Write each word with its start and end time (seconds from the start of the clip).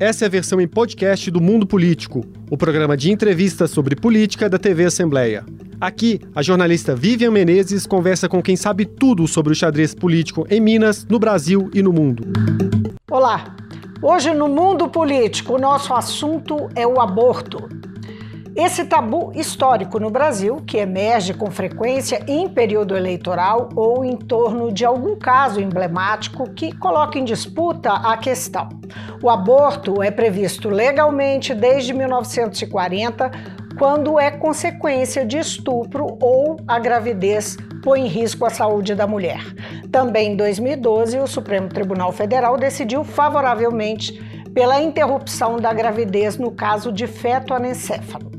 Essa 0.00 0.24
é 0.24 0.26
a 0.26 0.30
versão 0.30 0.60
em 0.60 0.66
podcast 0.66 1.30
do 1.30 1.40
Mundo 1.40 1.64
Político, 1.64 2.24
o 2.50 2.56
programa 2.56 2.96
de 2.96 3.12
entrevistas 3.12 3.70
sobre 3.70 3.94
política 3.94 4.48
da 4.48 4.58
TV 4.58 4.86
Assembleia. 4.86 5.46
Aqui, 5.80 6.20
a 6.34 6.42
jornalista 6.42 6.96
Vivian 6.96 7.30
Menezes 7.30 7.86
conversa 7.86 8.28
com 8.28 8.42
quem 8.42 8.56
sabe 8.56 8.86
tudo 8.86 9.28
sobre 9.28 9.52
o 9.52 9.54
xadrez 9.54 9.94
político 9.94 10.44
em 10.50 10.60
Minas, 10.60 11.06
no 11.08 11.20
Brasil 11.20 11.70
e 11.72 11.80
no 11.80 11.92
mundo. 11.92 12.24
Olá! 13.08 13.54
Hoje 14.02 14.34
no 14.34 14.48
Mundo 14.48 14.88
Político, 14.88 15.54
o 15.54 15.58
nosso 15.58 15.94
assunto 15.94 16.68
é 16.74 16.84
o 16.84 17.00
aborto. 17.00 17.68
Esse 18.56 18.84
tabu 18.84 19.32
histórico 19.34 19.98
no 19.98 20.10
Brasil, 20.10 20.62
que 20.64 20.76
emerge 20.76 21.34
com 21.34 21.50
frequência 21.50 22.24
em 22.28 22.48
período 22.48 22.96
eleitoral 22.96 23.68
ou 23.74 24.04
em 24.04 24.16
torno 24.16 24.72
de 24.72 24.84
algum 24.84 25.16
caso 25.16 25.60
emblemático 25.60 26.48
que 26.50 26.70
coloca 26.72 27.18
em 27.18 27.24
disputa 27.24 27.92
a 27.92 28.16
questão. 28.16 28.68
O 29.20 29.28
aborto 29.28 30.00
é 30.00 30.08
previsto 30.08 30.68
legalmente 30.68 31.52
desde 31.52 31.92
1940, 31.92 33.28
quando 33.76 34.20
é 34.20 34.30
consequência 34.30 35.26
de 35.26 35.36
estupro 35.36 36.16
ou 36.20 36.56
a 36.68 36.78
gravidez 36.78 37.56
põe 37.82 38.02
em 38.02 38.08
risco 38.08 38.46
a 38.46 38.50
saúde 38.50 38.94
da 38.94 39.04
mulher. 39.04 39.42
Também 39.90 40.32
em 40.32 40.36
2012, 40.36 41.18
o 41.18 41.26
Supremo 41.26 41.68
Tribunal 41.68 42.12
Federal 42.12 42.56
decidiu 42.56 43.02
favoravelmente 43.02 44.12
pela 44.54 44.80
interrupção 44.80 45.56
da 45.56 45.72
gravidez 45.72 46.38
no 46.38 46.52
caso 46.52 46.92
de 46.92 47.08
feto 47.08 47.52
anencéfalo. 47.52 48.33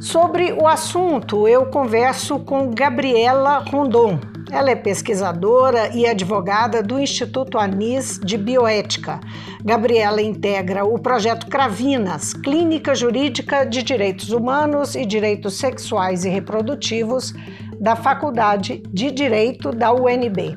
Sobre 0.00 0.52
o 0.52 0.66
assunto, 0.68 1.48
eu 1.48 1.66
converso 1.66 2.38
com 2.38 2.70
Gabriela 2.70 3.58
Rondon. 3.58 4.20
Ela 4.50 4.70
é 4.70 4.76
pesquisadora 4.76 5.94
e 5.94 6.06
advogada 6.06 6.82
do 6.82 7.00
Instituto 7.00 7.58
Anis 7.58 8.18
de 8.24 8.38
Bioética. 8.38 9.18
Gabriela 9.64 10.22
integra 10.22 10.84
o 10.84 10.98
projeto 11.00 11.48
Cravinas, 11.48 12.32
Clínica 12.32 12.94
Jurídica 12.94 13.66
de 13.66 13.82
Direitos 13.82 14.30
Humanos 14.30 14.94
e 14.94 15.04
Direitos 15.04 15.58
Sexuais 15.58 16.24
e 16.24 16.28
Reprodutivos, 16.28 17.34
da 17.80 17.96
Faculdade 17.96 18.82
de 18.92 19.10
Direito 19.10 19.72
da 19.72 19.92
UNB. 19.92 20.56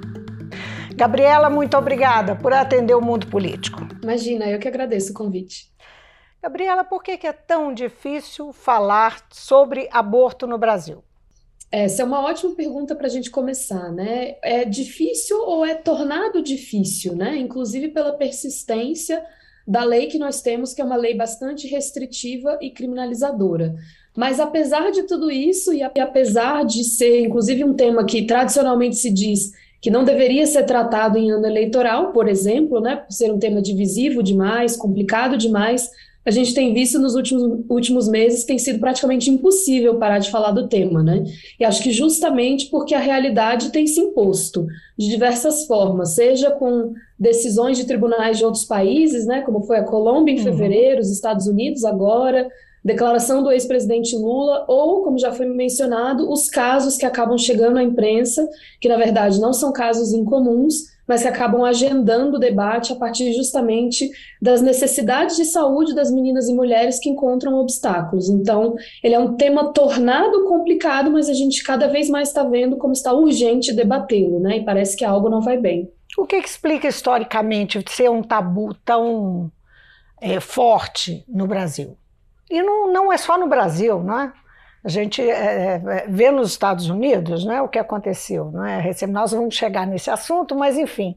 Gabriela, 0.95 1.49
muito 1.49 1.75
obrigada 1.75 2.35
por 2.35 2.53
atender 2.53 2.93
o 2.93 3.01
mundo 3.01 3.25
político. 3.25 3.87
Imagina, 4.03 4.45
eu 4.45 4.59
que 4.59 4.67
agradeço 4.67 5.11
o 5.11 5.15
convite. 5.15 5.70
Gabriela, 6.41 6.83
por 6.83 7.03
que 7.03 7.27
é 7.27 7.31
tão 7.31 7.71
difícil 7.71 8.51
falar 8.51 9.27
sobre 9.29 9.87
aborto 9.91 10.47
no 10.47 10.57
Brasil? 10.57 11.03
Essa 11.71 12.01
é 12.01 12.05
uma 12.05 12.25
ótima 12.25 12.55
pergunta 12.55 12.95
para 12.95 13.05
a 13.05 13.09
gente 13.09 13.29
começar, 13.29 13.91
né? 13.91 14.35
É 14.41 14.65
difícil 14.65 15.37
ou 15.37 15.63
é 15.63 15.75
tornado 15.75 16.41
difícil, 16.41 17.15
né? 17.15 17.37
Inclusive 17.37 17.89
pela 17.89 18.13
persistência 18.13 19.23
da 19.67 19.83
lei 19.83 20.07
que 20.07 20.17
nós 20.17 20.41
temos, 20.41 20.73
que 20.73 20.81
é 20.81 20.83
uma 20.83 20.95
lei 20.95 21.15
bastante 21.15 21.67
restritiva 21.67 22.57
e 22.59 22.71
criminalizadora. 22.71 23.75
Mas 24.17 24.39
apesar 24.39 24.91
de 24.91 25.03
tudo 25.03 25.29
isso, 25.29 25.71
e 25.71 25.83
apesar 25.83 26.65
de 26.65 26.83
ser, 26.83 27.21
inclusive, 27.21 27.63
um 27.63 27.75
tema 27.75 28.03
que 28.03 28.25
tradicionalmente 28.25 28.95
se 28.95 29.11
diz 29.11 29.51
que 29.79 29.91
não 29.91 30.03
deveria 30.03 30.45
ser 30.45 30.63
tratado 30.63 31.17
em 31.17 31.31
ano 31.31 31.45
eleitoral, 31.45 32.11
por 32.11 32.27
exemplo, 32.27 32.81
né, 32.81 32.97
por 32.97 33.11
ser 33.11 33.31
um 33.31 33.39
tema 33.39 33.61
divisivo 33.61 34.21
demais, 34.21 34.75
complicado 34.75 35.37
demais, 35.37 35.89
a 36.25 36.29
gente 36.29 36.53
tem 36.53 36.73
visto 36.73 36.99
nos 36.99 37.15
últimos, 37.15 37.65
últimos 37.67 38.07
meses 38.07 38.43
tem 38.43 38.59
sido 38.59 38.79
praticamente 38.79 39.29
impossível 39.29 39.97
parar 39.97 40.19
de 40.19 40.29
falar 40.29 40.51
do 40.51 40.67
tema, 40.67 41.01
né? 41.01 41.23
E 41.59 41.65
acho 41.65 41.81
que 41.81 41.91
justamente 41.91 42.67
porque 42.67 42.93
a 42.93 42.99
realidade 42.99 43.71
tem 43.71 43.87
se 43.87 43.99
imposto 43.99 44.67
de 44.97 45.09
diversas 45.09 45.65
formas, 45.65 46.13
seja 46.13 46.51
com 46.51 46.93
decisões 47.19 47.77
de 47.77 47.85
tribunais 47.85 48.37
de 48.37 48.45
outros 48.45 48.65
países, 48.65 49.25
né? 49.25 49.41
Como 49.41 49.63
foi 49.63 49.77
a 49.77 49.83
Colômbia 49.83 50.33
em 50.33 50.37
uhum. 50.37 50.43
fevereiro, 50.43 51.01
os 51.01 51.11
Estados 51.11 51.47
Unidos 51.47 51.83
agora, 51.83 52.47
declaração 52.85 53.41
do 53.41 53.51
ex-presidente 53.51 54.15
Lula, 54.15 54.65
ou, 54.67 55.03
como 55.03 55.17
já 55.17 55.31
foi 55.31 55.47
mencionado, 55.47 56.31
os 56.31 56.47
casos 56.47 56.97
que 56.97 57.05
acabam 57.05 57.37
chegando 57.37 57.77
à 57.77 57.83
imprensa, 57.83 58.47
que 58.79 58.87
na 58.87 58.97
verdade 58.97 59.39
não 59.39 59.53
são 59.53 59.71
casos 59.71 60.13
incomuns, 60.13 60.91
mas 61.11 61.23
que 61.23 61.27
acabam 61.27 61.65
agendando 61.65 62.37
o 62.37 62.39
debate 62.39 62.93
a 62.93 62.95
partir 62.95 63.33
justamente 63.33 64.09
das 64.41 64.61
necessidades 64.61 65.35
de 65.35 65.43
saúde 65.43 65.93
das 65.93 66.09
meninas 66.09 66.47
e 66.47 66.53
mulheres 66.53 66.99
que 66.99 67.09
encontram 67.09 67.55
obstáculos. 67.55 68.29
Então, 68.29 68.75
ele 69.03 69.13
é 69.13 69.19
um 69.19 69.35
tema 69.35 69.73
tornado 69.73 70.45
complicado, 70.45 71.11
mas 71.11 71.27
a 71.27 71.33
gente 71.33 71.65
cada 71.65 71.87
vez 71.87 72.09
mais 72.09 72.29
está 72.29 72.45
vendo 72.45 72.77
como 72.77 72.93
está 72.93 73.11
urgente 73.11 73.73
debatê-lo, 73.73 74.39
né? 74.39 74.59
E 74.59 74.63
parece 74.63 74.95
que 74.95 75.03
algo 75.03 75.29
não 75.29 75.41
vai 75.41 75.57
bem. 75.57 75.91
O 76.17 76.25
que, 76.25 76.37
explica 76.37 76.87
historicamente 76.87 77.83
ser 77.89 78.09
um 78.09 78.23
tabu 78.23 78.73
tão 78.85 79.51
é, 80.21 80.39
forte 80.39 81.25
no 81.27 81.45
Brasil? 81.45 81.97
E 82.49 82.63
não, 82.63 82.89
não 82.89 83.11
é 83.11 83.17
só 83.17 83.37
no 83.37 83.49
Brasil, 83.49 84.01
não 84.01 84.17
é? 84.17 84.33
A 84.83 84.89
gente 84.89 85.21
é, 85.21 85.75
é, 85.75 86.05
vê 86.07 86.31
nos 86.31 86.51
Estados 86.51 86.89
Unidos 86.89 87.45
né, 87.45 87.61
o 87.61 87.67
que 87.67 87.77
aconteceu. 87.77 88.51
Não 88.51 88.65
é? 88.65 88.91
Nós 89.09 89.31
vamos 89.31 89.55
chegar 89.55 89.85
nesse 89.85 90.09
assunto, 90.09 90.55
mas 90.55 90.77
enfim, 90.77 91.15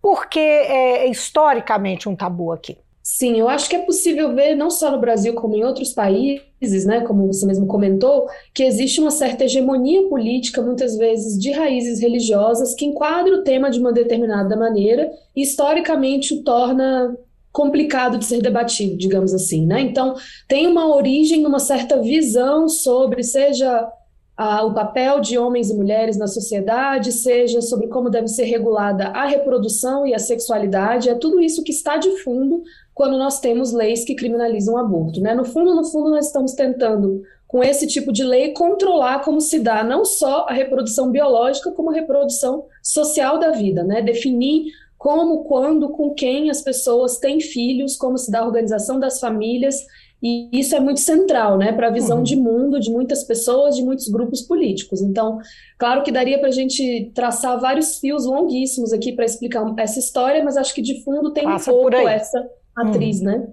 porque 0.00 0.38
é 0.38 1.06
historicamente 1.08 2.08
um 2.08 2.14
tabu 2.14 2.52
aqui. 2.52 2.78
Sim, 3.10 3.38
eu 3.38 3.48
acho 3.48 3.70
que 3.70 3.76
é 3.76 3.78
possível 3.78 4.34
ver, 4.34 4.54
não 4.54 4.70
só 4.70 4.90
no 4.90 5.00
Brasil, 5.00 5.32
como 5.32 5.56
em 5.56 5.64
outros 5.64 5.94
países, 5.94 6.84
né, 6.84 7.00
como 7.00 7.26
você 7.26 7.46
mesmo 7.46 7.66
comentou, 7.66 8.28
que 8.52 8.62
existe 8.62 9.00
uma 9.00 9.10
certa 9.10 9.44
hegemonia 9.44 10.06
política, 10.10 10.60
muitas 10.60 10.94
vezes 10.94 11.38
de 11.38 11.50
raízes 11.50 12.02
religiosas, 12.02 12.74
que 12.74 12.84
enquadra 12.84 13.34
o 13.34 13.42
tema 13.42 13.70
de 13.70 13.80
uma 13.80 13.94
determinada 13.94 14.54
maneira 14.54 15.10
e 15.34 15.40
historicamente 15.40 16.34
o 16.34 16.44
torna 16.44 17.16
complicado 17.52 18.18
de 18.18 18.24
ser 18.24 18.40
debatido, 18.40 18.96
digamos 18.96 19.34
assim, 19.34 19.66
né? 19.66 19.80
Então, 19.80 20.14
tem 20.46 20.66
uma 20.66 20.94
origem 20.94 21.42
numa 21.42 21.58
certa 21.58 22.00
visão 22.00 22.68
sobre, 22.68 23.22
seja 23.24 23.90
a, 24.36 24.64
o 24.64 24.72
papel 24.72 25.20
de 25.20 25.36
homens 25.36 25.68
e 25.68 25.74
mulheres 25.74 26.16
na 26.16 26.28
sociedade, 26.28 27.10
seja 27.10 27.60
sobre 27.60 27.88
como 27.88 28.08
deve 28.08 28.28
ser 28.28 28.44
regulada 28.44 29.08
a 29.08 29.26
reprodução 29.26 30.06
e 30.06 30.14
a 30.14 30.18
sexualidade, 30.18 31.08
é 31.08 31.14
tudo 31.14 31.40
isso 31.40 31.64
que 31.64 31.72
está 31.72 31.96
de 31.96 32.18
fundo 32.18 32.62
quando 32.94 33.18
nós 33.18 33.40
temos 33.40 33.72
leis 33.72 34.04
que 34.04 34.14
criminalizam 34.14 34.74
o 34.74 34.78
aborto, 34.78 35.20
né? 35.20 35.34
No 35.34 35.44
fundo, 35.44 35.74
no 35.74 35.84
fundo, 35.84 36.10
nós 36.10 36.26
estamos 36.26 36.52
tentando 36.52 37.22
com 37.48 37.64
esse 37.64 37.86
tipo 37.86 38.12
de 38.12 38.22
lei 38.22 38.52
controlar 38.52 39.20
como 39.20 39.40
se 39.40 39.58
dá 39.58 39.82
não 39.82 40.04
só 40.04 40.46
a 40.48 40.52
reprodução 40.52 41.10
biológica, 41.10 41.72
como 41.72 41.90
a 41.90 41.94
reprodução 41.94 42.66
social 42.82 43.38
da 43.38 43.50
vida, 43.50 43.82
né? 43.82 44.02
Definir 44.02 44.66
como, 44.98 45.44
quando, 45.44 45.88
com 45.90 46.12
quem 46.12 46.50
as 46.50 46.60
pessoas 46.60 47.18
têm 47.18 47.40
filhos, 47.40 47.96
como 47.96 48.18
se 48.18 48.30
dá 48.30 48.40
a 48.40 48.46
organização 48.46 48.98
das 48.98 49.20
famílias, 49.20 49.76
e 50.20 50.48
isso 50.52 50.74
é 50.74 50.80
muito 50.80 50.98
central, 50.98 51.56
né, 51.56 51.72
para 51.72 51.86
a 51.86 51.92
visão 51.92 52.18
uhum. 52.18 52.22
de 52.24 52.34
mundo 52.34 52.80
de 52.80 52.90
muitas 52.90 53.22
pessoas, 53.22 53.76
de 53.76 53.82
muitos 53.82 54.08
grupos 54.08 54.42
políticos. 54.42 55.00
Então, 55.00 55.38
claro 55.78 56.02
que 56.02 56.10
daria 56.10 56.40
para 56.40 56.48
a 56.48 56.52
gente 56.52 57.12
traçar 57.14 57.60
vários 57.60 57.98
fios 57.98 58.26
longuíssimos 58.26 58.92
aqui 58.92 59.12
para 59.12 59.24
explicar 59.24 59.72
essa 59.78 60.00
história, 60.00 60.42
mas 60.42 60.56
acho 60.56 60.74
que 60.74 60.82
de 60.82 61.04
fundo 61.04 61.30
tem 61.32 61.44
Passa 61.44 61.70
um 61.70 61.74
pouco 61.74 61.96
essa 61.96 62.44
atriz, 62.76 63.20
uhum. 63.20 63.26
né? 63.26 63.48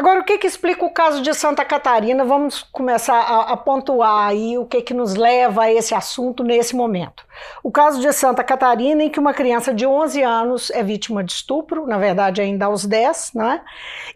Agora, 0.00 0.20
o 0.20 0.24
que, 0.24 0.38
que 0.38 0.46
explica 0.46 0.82
o 0.82 0.90
caso 0.90 1.20
de 1.20 1.34
Santa 1.34 1.62
Catarina? 1.62 2.24
Vamos 2.24 2.62
começar 2.62 3.20
a, 3.20 3.52
a, 3.52 3.56
pontuar 3.58 4.28
aí 4.28 4.56
o 4.56 4.64
que, 4.64 4.80
que 4.80 4.94
nos 4.94 5.14
leva 5.14 5.64
a 5.64 5.70
esse 5.70 5.94
assunto 5.94 6.42
nesse 6.42 6.74
momento. 6.74 7.22
O 7.62 7.70
caso 7.70 8.00
de 8.00 8.10
Santa 8.10 8.42
Catarina, 8.42 9.04
em 9.04 9.10
que 9.10 9.20
uma 9.20 9.34
criança 9.34 9.74
de 9.74 9.84
11 9.84 10.22
anos 10.22 10.70
é 10.70 10.82
vítima 10.82 11.22
de 11.22 11.32
estupro, 11.32 11.86
na 11.86 11.98
verdade 11.98 12.40
ainda 12.40 12.64
aos 12.64 12.86
10, 12.86 13.32
né? 13.34 13.60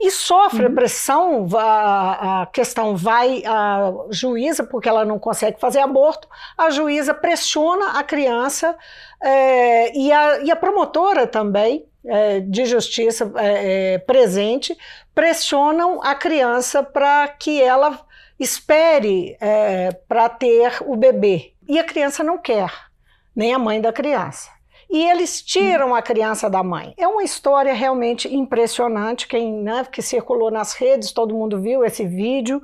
e 0.01 0.11
sofre 0.11 0.65
uhum. 0.65 0.75
pressão, 0.75 1.47
a, 1.55 2.45
a, 2.45 2.47
questão 2.47 2.97
vai 2.97 3.43
à 3.45 3.93
juíza, 4.09 4.65
porque 4.65 4.89
ela 4.89 5.05
não 5.05 5.19
consegue 5.19 5.61
fazer 5.61 5.81
aborto, 5.81 6.27
a 6.57 6.71
juíza 6.71 7.13
pressiona 7.13 7.99
a 7.99 8.03
criança 8.03 8.75
é, 9.23 9.95
e, 9.95 10.11
a, 10.11 10.39
e 10.45 10.51
a 10.51 10.57
promotora 10.57 11.27
também, 11.27 11.85
é, 12.07 12.41
de 12.41 12.67
justiça 12.67 13.33
é, 13.37 13.95
é, 13.95 13.99
presente 13.99 14.77
pressionam 15.15 16.03
a 16.03 16.15
criança 16.15 16.83
para 16.83 17.27
que 17.29 17.63
ela 17.63 18.01
espere 18.39 19.37
é, 19.41 19.93
para 20.09 20.29
ter 20.29 20.79
o 20.83 20.97
bebê. 20.97 21.53
E 21.69 21.79
a 21.79 21.85
criança 21.85 22.23
não 22.23 22.37
quer, 22.37 22.71
nem 23.35 23.55
a 23.55 23.59
mãe 23.59 23.81
da 23.81 23.93
criança. 23.93 24.51
E 24.91 25.09
eles 25.09 25.43
tiram 25.43 25.95
a 25.95 26.03
criança 26.03 26.49
da 26.49 26.63
mãe. 26.63 26.95
É 26.97 27.09
uma 27.09 27.25
história 27.25 27.73
realmente 27.73 28.33
impressionante. 28.33 29.27
Quem 29.27 29.53
né, 29.53 29.85
que 29.91 30.03
circulou 30.03 30.51
nas 30.51 30.75
redes, 30.75 31.11
todo 31.11 31.35
mundo 31.35 31.61
viu 31.61 31.85
esse 31.85 32.05
vídeo. 32.07 32.63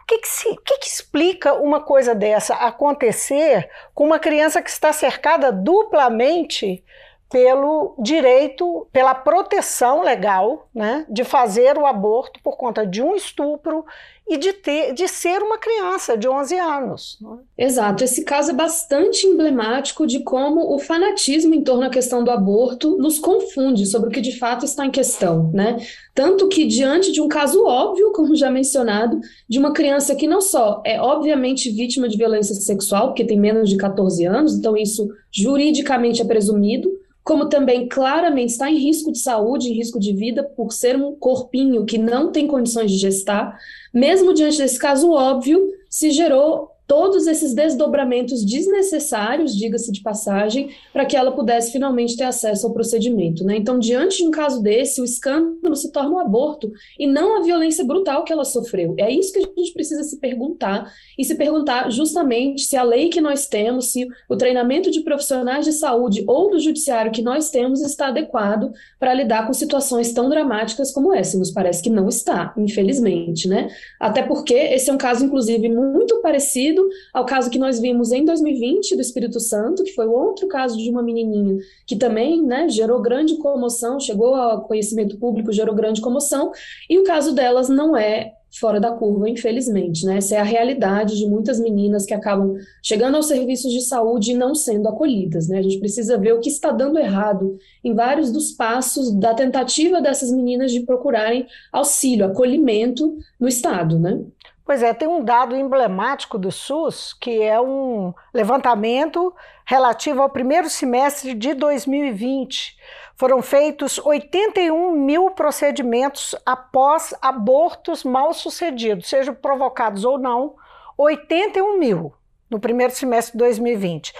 O 0.00 0.06
que, 0.06 0.18
que, 0.18 0.28
se, 0.28 0.48
o 0.48 0.56
que, 0.56 0.78
que 0.78 0.86
explica 0.86 1.52
uma 1.54 1.80
coisa 1.80 2.14
dessa 2.14 2.54
acontecer 2.54 3.68
com 3.92 4.04
uma 4.04 4.18
criança 4.18 4.62
que 4.62 4.70
está 4.70 4.92
cercada 4.92 5.52
duplamente 5.52 6.82
pelo 7.30 7.94
direito, 7.98 8.86
pela 8.90 9.14
proteção 9.14 10.02
legal 10.02 10.68
né, 10.74 11.04
de 11.10 11.24
fazer 11.24 11.76
o 11.76 11.84
aborto 11.84 12.40
por 12.42 12.56
conta 12.56 12.86
de 12.86 13.02
um 13.02 13.14
estupro 13.14 13.84
e 14.26 14.36
de, 14.36 14.52
ter, 14.52 14.92
de 14.92 15.08
ser 15.08 15.42
uma 15.42 15.56
criança 15.56 16.16
de 16.16 16.28
11 16.28 16.58
anos. 16.58 17.18
É? 17.56 17.64
Exato. 17.64 18.04
Esse 18.04 18.24
caso 18.24 18.50
é 18.50 18.54
bastante 18.54 19.26
emblemático 19.26 20.06
de 20.06 20.20
como 20.20 20.74
o 20.74 20.78
fanatismo 20.78 21.54
em 21.54 21.62
torno 21.62 21.82
da 21.82 21.90
questão 21.90 22.22
do 22.22 22.30
aborto 22.30 22.98
nos 22.98 23.18
confunde 23.18 23.86
sobre 23.86 24.08
o 24.08 24.12
que 24.12 24.20
de 24.20 24.38
fato 24.38 24.66
está 24.66 24.84
em 24.84 24.90
questão. 24.90 25.50
Né? 25.52 25.78
Tanto 26.14 26.48
que, 26.48 26.66
diante 26.66 27.10
de 27.10 27.20
um 27.22 27.28
caso 27.28 27.64
óbvio, 27.64 28.12
como 28.12 28.36
já 28.36 28.50
mencionado, 28.50 29.18
de 29.48 29.58
uma 29.58 29.72
criança 29.72 30.14
que 30.14 30.26
não 30.26 30.42
só 30.42 30.82
é 30.84 31.00
obviamente 31.00 31.70
vítima 31.70 32.08
de 32.08 32.16
violência 32.16 32.54
sexual, 32.54 33.08
porque 33.08 33.24
tem 33.24 33.38
menos 33.38 33.68
de 33.70 33.76
14 33.78 34.24
anos, 34.26 34.54
então 34.54 34.76
isso 34.76 35.08
juridicamente 35.30 36.20
é 36.20 36.24
presumido, 36.24 36.90
como 37.28 37.50
também 37.50 37.86
claramente 37.86 38.52
está 38.52 38.70
em 38.70 38.78
risco 38.78 39.12
de 39.12 39.18
saúde, 39.18 39.68
em 39.68 39.74
risco 39.74 40.00
de 40.00 40.14
vida, 40.14 40.42
por 40.42 40.72
ser 40.72 40.96
um 40.96 41.14
corpinho 41.14 41.84
que 41.84 41.98
não 41.98 42.32
tem 42.32 42.46
condições 42.46 42.90
de 42.90 42.96
gestar, 42.96 43.54
mesmo 43.92 44.32
diante 44.32 44.56
desse 44.56 44.78
caso 44.78 45.10
óbvio, 45.10 45.60
se 45.90 46.10
gerou 46.10 46.70
todos 46.88 47.26
esses 47.26 47.52
desdobramentos 47.54 48.42
desnecessários, 48.42 49.54
diga-se 49.54 49.92
de 49.92 50.00
passagem, 50.00 50.70
para 50.90 51.04
que 51.04 51.14
ela 51.14 51.30
pudesse 51.30 51.70
finalmente 51.70 52.16
ter 52.16 52.24
acesso 52.24 52.66
ao 52.66 52.72
procedimento. 52.72 53.44
Né? 53.44 53.58
Então, 53.58 53.78
diante 53.78 54.16
de 54.16 54.26
um 54.26 54.30
caso 54.30 54.62
desse, 54.62 54.98
o 54.98 55.04
escândalo 55.04 55.76
se 55.76 55.92
torna 55.92 56.16
um 56.16 56.18
aborto 56.18 56.72
e 56.98 57.06
não 57.06 57.36
a 57.36 57.42
violência 57.42 57.84
brutal 57.84 58.24
que 58.24 58.32
ela 58.32 58.44
sofreu. 58.44 58.94
É 58.96 59.12
isso 59.12 59.34
que 59.34 59.38
a 59.38 59.42
gente 59.42 59.74
precisa 59.74 60.02
se 60.02 60.18
perguntar 60.18 60.90
e 61.18 61.24
se 61.24 61.34
perguntar 61.34 61.90
justamente 61.90 62.62
se 62.62 62.74
a 62.74 62.82
lei 62.82 63.10
que 63.10 63.20
nós 63.20 63.46
temos, 63.46 63.92
se 63.92 64.08
o 64.26 64.36
treinamento 64.36 64.90
de 64.90 65.02
profissionais 65.02 65.66
de 65.66 65.72
saúde 65.72 66.24
ou 66.26 66.50
do 66.50 66.58
judiciário 66.58 67.12
que 67.12 67.20
nós 67.20 67.50
temos 67.50 67.82
está 67.82 68.08
adequado 68.08 68.72
para 68.98 69.12
lidar 69.12 69.46
com 69.46 69.52
situações 69.52 70.10
tão 70.14 70.30
dramáticas 70.30 70.90
como 70.90 71.12
essa. 71.12 71.36
Nos 71.36 71.50
parece 71.50 71.82
que 71.82 71.90
não 71.90 72.08
está, 72.08 72.54
infelizmente, 72.56 73.46
né? 73.46 73.68
Até 74.00 74.22
porque 74.22 74.54
esse 74.54 74.88
é 74.88 74.92
um 74.92 74.98
caso, 74.98 75.22
inclusive, 75.26 75.68
muito 75.68 76.22
parecido 76.22 76.77
ao 77.12 77.24
caso 77.24 77.50
que 77.50 77.58
nós 77.58 77.80
vimos 77.80 78.12
em 78.12 78.24
2020 78.24 78.96
do 78.96 79.02
Espírito 79.02 79.40
Santo, 79.40 79.84
que 79.84 79.92
foi 79.92 80.06
outro 80.06 80.48
caso 80.48 80.76
de 80.76 80.90
uma 80.90 81.02
menininha 81.02 81.58
que 81.86 81.96
também 81.96 82.42
né, 82.42 82.68
gerou 82.68 83.00
grande 83.00 83.36
comoção, 83.36 84.00
chegou 84.00 84.34
ao 84.34 84.62
conhecimento 84.62 85.18
público, 85.18 85.52
gerou 85.52 85.74
grande 85.74 86.00
comoção, 86.00 86.52
e 86.88 86.98
o 86.98 87.04
caso 87.04 87.34
delas 87.34 87.68
não 87.68 87.96
é 87.96 88.34
fora 88.50 88.80
da 88.80 88.90
curva, 88.90 89.28
infelizmente. 89.28 90.06
Né? 90.06 90.16
Essa 90.16 90.36
é 90.36 90.38
a 90.38 90.44
realidade 90.44 91.16
de 91.16 91.26
muitas 91.26 91.60
meninas 91.60 92.06
que 92.06 92.14
acabam 92.14 92.56
chegando 92.82 93.16
aos 93.16 93.26
serviços 93.26 93.72
de 93.72 93.82
saúde 93.82 94.32
e 94.32 94.34
não 94.34 94.54
sendo 94.54 94.88
acolhidas. 94.88 95.48
Né? 95.48 95.58
A 95.58 95.62
gente 95.62 95.78
precisa 95.78 96.18
ver 96.18 96.32
o 96.32 96.40
que 96.40 96.48
está 96.48 96.70
dando 96.70 96.98
errado 96.98 97.58
em 97.84 97.94
vários 97.94 98.32
dos 98.32 98.52
passos 98.52 99.12
da 99.12 99.34
tentativa 99.34 100.00
dessas 100.00 100.30
meninas 100.30 100.72
de 100.72 100.80
procurarem 100.80 101.46
auxílio, 101.72 102.26
acolhimento 102.26 103.16
no 103.38 103.48
Estado. 103.48 103.98
Né? 103.98 104.20
Pois 104.68 104.82
é, 104.82 104.92
tem 104.92 105.08
um 105.08 105.24
dado 105.24 105.56
emblemático 105.56 106.38
do 106.38 106.52
SUS, 106.52 107.14
que 107.14 107.42
é 107.42 107.58
um 107.58 108.12
levantamento 108.34 109.34
relativo 109.64 110.20
ao 110.20 110.28
primeiro 110.28 110.68
semestre 110.68 111.32
de 111.32 111.54
2020. 111.54 112.76
Foram 113.16 113.40
feitos 113.40 113.96
81 113.96 114.92
mil 114.92 115.30
procedimentos 115.30 116.34
após 116.44 117.14
abortos 117.22 118.04
mal 118.04 118.34
sucedidos, 118.34 119.08
sejam 119.08 119.34
provocados 119.34 120.04
ou 120.04 120.18
não, 120.18 120.54
81 120.98 121.78
mil 121.78 122.12
no 122.50 122.60
primeiro 122.60 122.92
semestre 122.92 123.32
de 123.32 123.38
2020. 123.38 124.12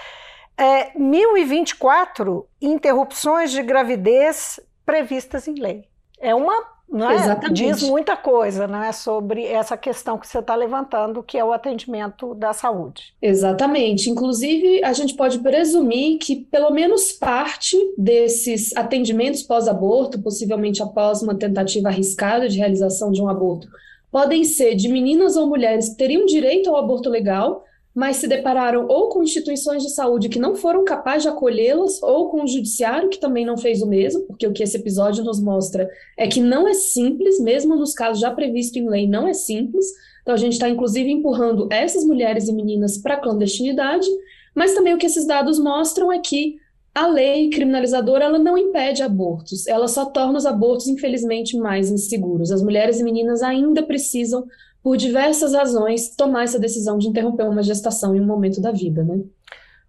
É, 0.57 0.91
1.024 0.97 2.47
interrupções 2.59 3.51
de 3.51 3.61
gravidez 3.61 4.59
previstas 4.83 5.47
em 5.47 5.53
lei. 5.53 5.87
É 6.19 6.33
uma 6.33 6.78
não 6.91 7.09
é? 7.09 7.15
Exatamente. 7.15 7.53
diz 7.53 7.83
muita 7.83 8.17
coisa 8.17 8.67
né, 8.67 8.91
sobre 8.91 9.45
essa 9.45 9.77
questão 9.77 10.17
que 10.17 10.27
você 10.27 10.39
está 10.39 10.55
levantando, 10.55 11.21
que 11.21 11.37
é 11.37 11.43
o 11.43 11.53
atendimento 11.53 12.33
da 12.33 12.51
saúde. 12.51 13.13
Exatamente. 13.21 14.09
Inclusive, 14.09 14.83
a 14.83 14.91
gente 14.93 15.13
pode 15.13 15.39
presumir 15.39 16.17
que 16.17 16.35
pelo 16.35 16.71
menos 16.71 17.11
parte 17.11 17.77
desses 17.97 18.75
atendimentos 18.75 19.43
pós-aborto, 19.43 20.19
possivelmente 20.19 20.81
após 20.81 21.21
uma 21.21 21.35
tentativa 21.35 21.89
arriscada 21.89 22.49
de 22.49 22.57
realização 22.57 23.11
de 23.11 23.21
um 23.21 23.29
aborto, 23.29 23.67
podem 24.11 24.43
ser 24.43 24.75
de 24.75 24.89
meninas 24.89 25.35
ou 25.35 25.47
mulheres 25.47 25.89
que 25.89 25.97
teriam 25.97 26.25
direito 26.25 26.69
ao 26.69 26.77
aborto 26.77 27.09
legal, 27.09 27.63
mas 27.93 28.17
se 28.17 28.27
depararam 28.27 28.85
ou 28.87 29.09
com 29.09 29.23
instituições 29.23 29.83
de 29.83 29.89
saúde 29.89 30.29
que 30.29 30.39
não 30.39 30.55
foram 30.55 30.85
capazes 30.85 31.23
de 31.23 31.29
acolhê-las, 31.29 32.01
ou 32.03 32.29
com 32.29 32.43
o 32.43 32.47
judiciário 32.47 33.09
que 33.09 33.19
também 33.19 33.45
não 33.45 33.57
fez 33.57 33.81
o 33.81 33.87
mesmo, 33.87 34.23
porque 34.23 34.47
o 34.47 34.53
que 34.53 34.63
esse 34.63 34.77
episódio 34.77 35.23
nos 35.23 35.41
mostra 35.41 35.89
é 36.17 36.27
que 36.27 36.39
não 36.39 36.67
é 36.67 36.73
simples, 36.73 37.39
mesmo 37.39 37.75
nos 37.75 37.93
casos 37.93 38.21
já 38.21 38.31
previstos 38.31 38.77
em 38.77 38.87
lei, 38.87 39.07
não 39.07 39.27
é 39.27 39.33
simples. 39.33 39.85
Então 40.21 40.33
a 40.33 40.37
gente 40.37 40.53
está 40.53 40.69
inclusive 40.69 41.09
empurrando 41.09 41.67
essas 41.71 42.05
mulheres 42.05 42.47
e 42.47 42.53
meninas 42.53 42.97
para 42.97 43.15
a 43.15 43.19
clandestinidade, 43.19 44.07
mas 44.53 44.73
também 44.73 44.93
o 44.93 44.97
que 44.97 45.05
esses 45.05 45.25
dados 45.25 45.59
mostram 45.59 46.11
é 46.11 46.19
que 46.19 46.57
a 46.93 47.07
lei 47.07 47.49
criminalizadora 47.49 48.25
ela 48.25 48.39
não 48.39 48.57
impede 48.57 49.01
abortos, 49.01 49.67
ela 49.67 49.87
só 49.87 50.05
torna 50.05 50.37
os 50.37 50.45
abortos, 50.45 50.87
infelizmente, 50.87 51.57
mais 51.57 51.89
inseguros. 51.89 52.51
As 52.51 52.61
mulheres 52.61 52.99
e 52.99 53.03
meninas 53.03 53.41
ainda 53.41 53.83
precisam 53.83 54.45
por 54.83 54.97
diversas 54.97 55.53
razões, 55.53 56.15
tomar 56.15 56.43
essa 56.43 56.59
decisão 56.59 56.97
de 56.97 57.07
interromper 57.07 57.43
uma 57.43 57.63
gestação 57.63 58.15
em 58.15 58.21
um 58.21 58.25
momento 58.25 58.61
da 58.61 58.71
vida, 58.71 59.03
né? 59.03 59.19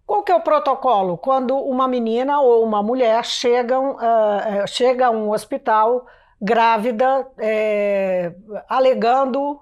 Qual 0.05 0.23
que 0.23 0.31
é 0.31 0.35
o 0.35 0.41
protocolo 0.41 1.17
quando 1.17 1.55
uma 1.55 1.87
menina 1.87 2.41
ou 2.41 2.65
uma 2.65 2.83
mulher 2.83 3.23
chegam, 3.23 3.95
uh, 3.95 4.67
chega 4.67 5.07
a 5.07 5.09
um 5.09 5.31
hospital 5.31 6.05
grávida, 6.41 7.25
é, 7.37 8.33
alegando 8.67 9.59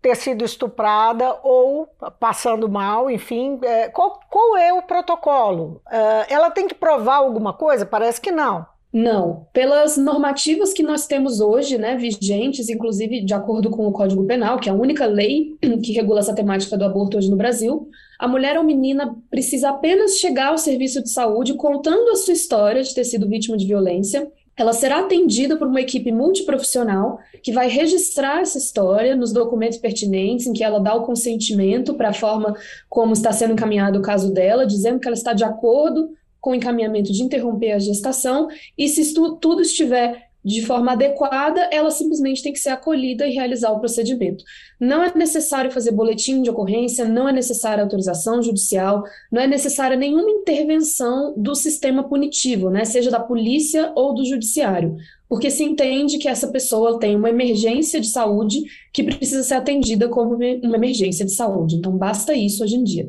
ter 0.00 0.14
sido 0.14 0.44
estuprada 0.44 1.38
ou 1.42 1.88
passando 2.20 2.68
mal, 2.68 3.10
enfim, 3.10 3.58
é, 3.62 3.88
qual, 3.88 4.20
qual, 4.30 4.56
é 4.56 4.72
o 4.72 4.82
protocolo? 4.82 5.82
Uh, 5.86 6.24
ela 6.28 6.50
tem 6.50 6.68
que 6.68 6.74
provar 6.74 7.16
alguma 7.16 7.52
coisa? 7.52 7.84
Parece 7.84 8.20
que 8.20 8.30
não. 8.30 8.64
Não, 8.92 9.46
pelas 9.52 9.98
normativas 9.98 10.72
que 10.72 10.82
nós 10.82 11.06
temos 11.06 11.40
hoje, 11.40 11.76
né, 11.76 11.94
vigentes, 11.96 12.70
inclusive 12.70 13.22
de 13.22 13.34
acordo 13.34 13.68
com 13.68 13.86
o 13.86 13.92
Código 13.92 14.24
Penal, 14.24 14.58
que 14.58 14.68
é 14.68 14.72
a 14.72 14.74
única 14.74 15.04
lei 15.04 15.56
que 15.84 15.92
regula 15.92 16.20
essa 16.20 16.34
temática 16.34 16.76
do 16.76 16.84
aborto 16.84 17.18
hoje 17.18 17.30
no 17.30 17.36
Brasil, 17.36 17.88
a 18.18 18.26
mulher 18.26 18.56
ou 18.56 18.64
menina 18.64 19.14
precisa 19.30 19.68
apenas 19.68 20.16
chegar 20.18 20.48
ao 20.48 20.58
serviço 20.58 21.02
de 21.02 21.10
saúde 21.10 21.54
contando 21.54 22.10
a 22.10 22.16
sua 22.16 22.32
história 22.32 22.82
de 22.82 22.94
ter 22.94 23.04
sido 23.04 23.28
vítima 23.28 23.58
de 23.58 23.66
violência. 23.66 24.26
Ela 24.56 24.72
será 24.72 25.00
atendida 25.00 25.56
por 25.56 25.68
uma 25.68 25.80
equipe 25.80 26.10
multiprofissional 26.10 27.18
que 27.42 27.52
vai 27.52 27.68
registrar 27.68 28.40
essa 28.40 28.58
história 28.58 29.14
nos 29.14 29.32
documentos 29.32 29.78
pertinentes, 29.78 30.46
em 30.46 30.52
que 30.52 30.64
ela 30.64 30.80
dá 30.80 30.94
o 30.94 31.04
consentimento 31.04 31.94
para 31.94 32.08
a 32.08 32.14
forma 32.14 32.56
como 32.88 33.12
está 33.12 33.30
sendo 33.32 33.52
encaminhado 33.52 33.98
o 33.98 34.02
caso 34.02 34.32
dela, 34.32 34.66
dizendo 34.66 34.98
que 34.98 35.06
ela 35.06 35.14
está 35.14 35.32
de 35.32 35.44
acordo 35.44 36.10
com 36.40 36.54
encaminhamento 36.54 37.12
de 37.12 37.22
interromper 37.22 37.72
a 37.72 37.78
gestação, 37.78 38.48
e 38.76 38.88
se 38.88 39.14
tudo 39.40 39.62
estiver 39.62 40.28
de 40.44 40.64
forma 40.64 40.92
adequada, 40.92 41.68
ela 41.70 41.90
simplesmente 41.90 42.42
tem 42.42 42.52
que 42.52 42.58
ser 42.58 42.70
acolhida 42.70 43.26
e 43.26 43.34
realizar 43.34 43.70
o 43.70 43.80
procedimento. 43.80 44.44
Não 44.80 45.02
é 45.02 45.12
necessário 45.14 45.70
fazer 45.70 45.90
boletim 45.90 46.40
de 46.42 46.48
ocorrência, 46.48 47.04
não 47.04 47.28
é 47.28 47.32
necessária 47.32 47.82
autorização 47.82 48.40
judicial, 48.40 49.02
não 49.30 49.42
é 49.42 49.46
necessária 49.46 49.96
nenhuma 49.96 50.30
intervenção 50.30 51.34
do 51.36 51.54
sistema 51.54 52.08
punitivo, 52.08 52.70
né, 52.70 52.84
seja 52.84 53.10
da 53.10 53.20
polícia 53.20 53.92
ou 53.94 54.14
do 54.14 54.24
judiciário, 54.24 54.96
porque 55.28 55.50
se 55.50 55.64
entende 55.64 56.18
que 56.18 56.28
essa 56.28 56.48
pessoa 56.48 56.98
tem 56.98 57.16
uma 57.16 57.28
emergência 57.28 58.00
de 58.00 58.08
saúde 58.08 58.62
que 58.92 59.02
precisa 59.02 59.42
ser 59.42 59.54
atendida 59.54 60.08
como 60.08 60.36
uma 60.36 60.76
emergência 60.76 61.26
de 61.26 61.32
saúde. 61.32 61.76
Então, 61.76 61.92
basta 61.96 62.32
isso 62.32 62.62
hoje 62.62 62.76
em 62.76 62.84
dia 62.84 63.08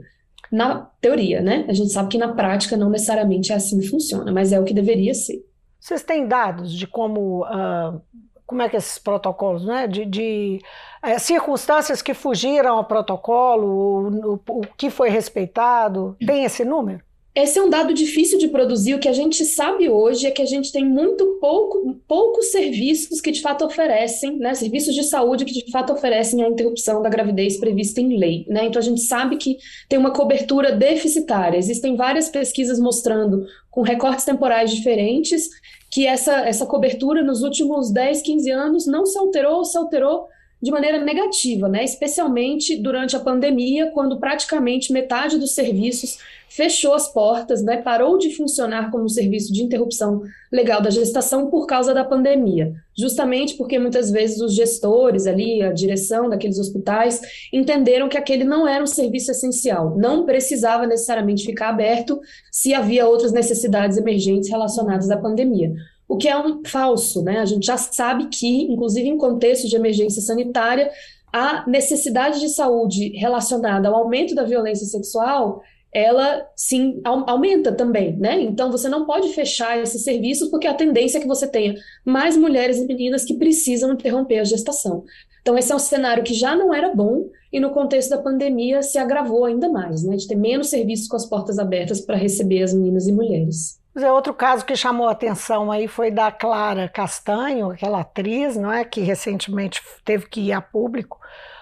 na 0.51 0.89
teoria, 0.99 1.41
né? 1.41 1.65
A 1.67 1.73
gente 1.73 1.91
sabe 1.91 2.09
que 2.09 2.17
na 2.17 2.33
prática 2.33 2.75
não 2.75 2.89
necessariamente 2.89 3.51
é 3.51 3.55
assim 3.55 3.79
que 3.79 3.87
funciona, 3.87 4.31
mas 4.31 4.51
é 4.51 4.59
o 4.59 4.63
que 4.63 4.73
deveria 4.73 5.13
ser. 5.13 5.43
Vocês 5.79 6.03
têm 6.03 6.27
dados 6.27 6.73
de 6.73 6.85
como, 6.85 7.43
uh, 7.43 8.01
como 8.45 8.61
é 8.61 8.69
que 8.69 8.75
esses 8.75 8.97
protocolos, 8.99 9.65
né? 9.65 9.87
De, 9.87 10.05
de 10.05 10.59
é, 11.01 11.17
circunstâncias 11.19 12.01
que 12.01 12.13
fugiram 12.13 12.77
ao 12.77 12.85
protocolo, 12.85 13.67
o, 13.67 14.33
o, 14.33 14.59
o 14.59 14.61
que 14.77 14.89
foi 14.89 15.09
respeitado? 15.09 16.17
Tem 16.25 16.43
esse 16.43 16.65
número? 16.65 17.01
Esse 17.35 17.59
é 17.59 17.63
um 17.63 17.69
dado 17.69 17.93
difícil 17.93 18.39
de 18.39 18.47
produzir. 18.47 18.95
O 18.95 18.99
que 18.99 19.07
a 19.07 19.13
gente 19.13 19.45
sabe 19.45 19.87
hoje 19.87 20.25
é 20.25 20.31
que 20.31 20.41
a 20.41 20.45
gente 20.45 20.71
tem 20.71 20.83
muito 20.83 21.37
pouco, 21.39 21.95
poucos 22.07 22.47
serviços 22.47 23.21
que 23.21 23.31
de 23.31 23.41
fato 23.41 23.63
oferecem, 23.63 24.37
né, 24.37 24.53
serviços 24.55 24.95
de 24.95 25.03
saúde 25.03 25.45
que 25.45 25.53
de 25.53 25.71
fato 25.71 25.93
oferecem 25.93 26.43
a 26.43 26.49
interrupção 26.49 27.01
da 27.01 27.09
gravidez 27.09 27.57
prevista 27.57 28.01
em 28.01 28.17
lei. 28.17 28.45
Né? 28.47 28.65
Então 28.65 28.79
a 28.79 28.83
gente 28.83 29.01
sabe 29.01 29.37
que 29.37 29.57
tem 29.87 29.99
uma 29.99 30.11
cobertura 30.11 30.71
deficitária. 30.71 31.57
Existem 31.57 31.95
várias 31.95 32.29
pesquisas 32.29 32.79
mostrando, 32.79 33.45
com 33.69 33.81
recortes 33.83 34.25
temporais 34.25 34.71
diferentes, 34.71 35.49
que 35.91 36.07
essa, 36.07 36.47
essa 36.47 36.65
cobertura 36.65 37.23
nos 37.23 37.43
últimos 37.43 37.91
10, 37.91 38.21
15 38.23 38.51
anos 38.51 38.87
não 38.87 39.05
se 39.05 39.17
alterou 39.17 39.57
ou 39.57 39.65
se 39.65 39.77
alterou 39.77 40.27
de 40.61 40.71
maneira 40.71 40.99
negativa, 40.99 41.69
né? 41.69 41.83
especialmente 41.83 42.75
durante 42.75 43.15
a 43.15 43.19
pandemia, 43.19 43.91
quando 43.91 44.19
praticamente 44.19 44.91
metade 44.91 45.37
dos 45.37 45.55
serviços 45.55 46.19
fechou 46.49 46.93
as 46.93 47.07
portas, 47.13 47.61
né? 47.61 47.77
parou 47.77 48.17
de 48.17 48.35
funcionar 48.35 48.91
como 48.91 49.07
serviço 49.07 49.53
de 49.53 49.63
interrupção 49.63 50.23
legal 50.51 50.81
da 50.81 50.89
gestação 50.89 51.49
por 51.49 51.65
causa 51.65 51.93
da 51.93 52.03
pandemia, 52.03 52.73
justamente 52.97 53.55
porque 53.55 53.79
muitas 53.79 54.11
vezes 54.11 54.41
os 54.41 54.53
gestores 54.53 55.27
ali, 55.27 55.61
a 55.61 55.71
direção 55.71 56.27
daqueles 56.27 56.59
hospitais, 56.59 57.21
entenderam 57.53 58.09
que 58.09 58.17
aquele 58.17 58.43
não 58.43 58.67
era 58.67 58.83
um 58.83 58.87
serviço 58.87 59.31
essencial, 59.31 59.95
não 59.97 60.25
precisava 60.25 60.85
necessariamente 60.85 61.45
ficar 61.45 61.69
aberto 61.69 62.19
se 62.51 62.73
havia 62.73 63.07
outras 63.07 63.31
necessidades 63.31 63.97
emergentes 63.97 64.49
relacionadas 64.49 65.09
à 65.09 65.15
pandemia 65.15 65.73
o 66.09 66.17
que 66.17 66.27
é 66.27 66.35
um 66.37 66.63
falso, 66.65 67.23
né? 67.23 67.39
A 67.39 67.45
gente 67.45 67.67
já 67.67 67.77
sabe 67.77 68.29
que, 68.29 68.63
inclusive 68.63 69.07
em 69.07 69.17
contexto 69.17 69.69
de 69.69 69.75
emergência 69.75 70.23
sanitária, 70.23 70.89
a 71.31 71.69
necessidade 71.69 72.39
de 72.39 72.49
saúde 72.49 73.09
relacionada 73.09 73.87
ao 73.87 73.95
aumento 73.95 74.33
da 74.33 74.43
violência 74.43 74.87
sexual, 74.87 75.61
ela 75.93 76.47
sim 76.55 76.99
aumenta 77.03 77.71
também, 77.71 78.15
né? 78.17 78.41
Então 78.41 78.71
você 78.71 78.89
não 78.89 79.05
pode 79.05 79.29
fechar 79.33 79.79
esses 79.79 80.03
serviços 80.03 80.49
porque 80.49 80.67
a 80.67 80.73
tendência 80.73 81.19
é 81.19 81.21
que 81.21 81.27
você 81.27 81.47
tenha 81.47 81.75
mais 82.03 82.35
mulheres 82.35 82.77
e 82.77 82.85
meninas 82.87 83.23
que 83.23 83.35
precisam 83.35 83.93
interromper 83.93 84.39
a 84.39 84.43
gestação. 84.43 85.03
Então 85.41 85.57
esse 85.57 85.71
é 85.71 85.75
um 85.75 85.79
cenário 85.79 86.23
que 86.23 86.33
já 86.33 86.55
não 86.55 86.73
era 86.73 86.93
bom 86.93 87.27
e 87.53 87.59
no 87.59 87.69
contexto 87.69 88.09
da 88.09 88.17
pandemia 88.17 88.81
se 88.81 88.97
agravou 88.97 89.45
ainda 89.45 89.69
mais, 89.69 90.03
né? 90.03 90.15
De 90.15 90.27
ter 90.27 90.35
menos 90.35 90.69
serviços 90.69 91.07
com 91.07 91.15
as 91.15 91.27
portas 91.27 91.59
abertas 91.59 92.01
para 92.01 92.17
receber 92.17 92.63
as 92.63 92.73
meninas 92.73 93.07
e 93.07 93.11
mulheres. 93.11 93.79
É 94.01 94.11
outro 94.11 94.33
caso 94.33 94.65
que 94.65 94.75
chamou 94.75 95.07
atenção 95.07 95.71
aí 95.71 95.87
foi 95.87 96.11
da 96.11 96.31
Clara 96.31 96.87
Castanho, 96.87 97.71
aquela 97.71 98.01
atriz, 98.01 98.55
não 98.55 98.71
é, 98.71 98.83
que 98.83 99.01
recentemente 99.01 99.81
teve 100.03 100.27
que 100.27 100.41
ir 100.41 100.53
a 100.53 100.61
público 100.61 101.19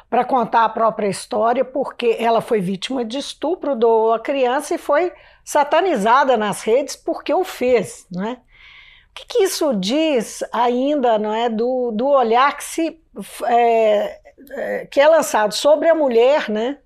para 0.10 0.24
contar 0.24 0.64
a 0.64 0.70
própria 0.70 1.08
história, 1.08 1.66
porque 1.66 2.16
ela 2.20 2.40
foi 2.40 2.62
vítima 2.62 3.04
de 3.04 3.18
estupro 3.18 3.76
da 3.76 4.20
criança 4.20 4.76
e 4.76 4.78
foi 4.78 5.12
satanizada 5.44 6.38
nas 6.38 6.62
redes 6.62 6.96
porque 6.96 7.34
o 7.34 7.44
fez, 7.44 8.06
não 8.12 8.26
é? 8.26 8.34
O 8.34 8.40
que, 9.14 9.26
que 9.26 9.44
isso 9.44 9.74
diz 9.76 10.44
ainda, 10.54 11.18
não 11.18 11.34
é, 11.34 11.50
do, 11.50 11.92
do 11.92 12.08
olhar 12.08 12.56
que 12.56 12.64
se 12.64 13.02
é, 13.46 14.20
é, 14.52 14.86
que 14.86 15.00
é 15.00 15.08
lançado 15.08 15.54
sobre 15.54 15.90
a 15.90 15.96
mulher, 15.96 16.50
né, 16.50 16.78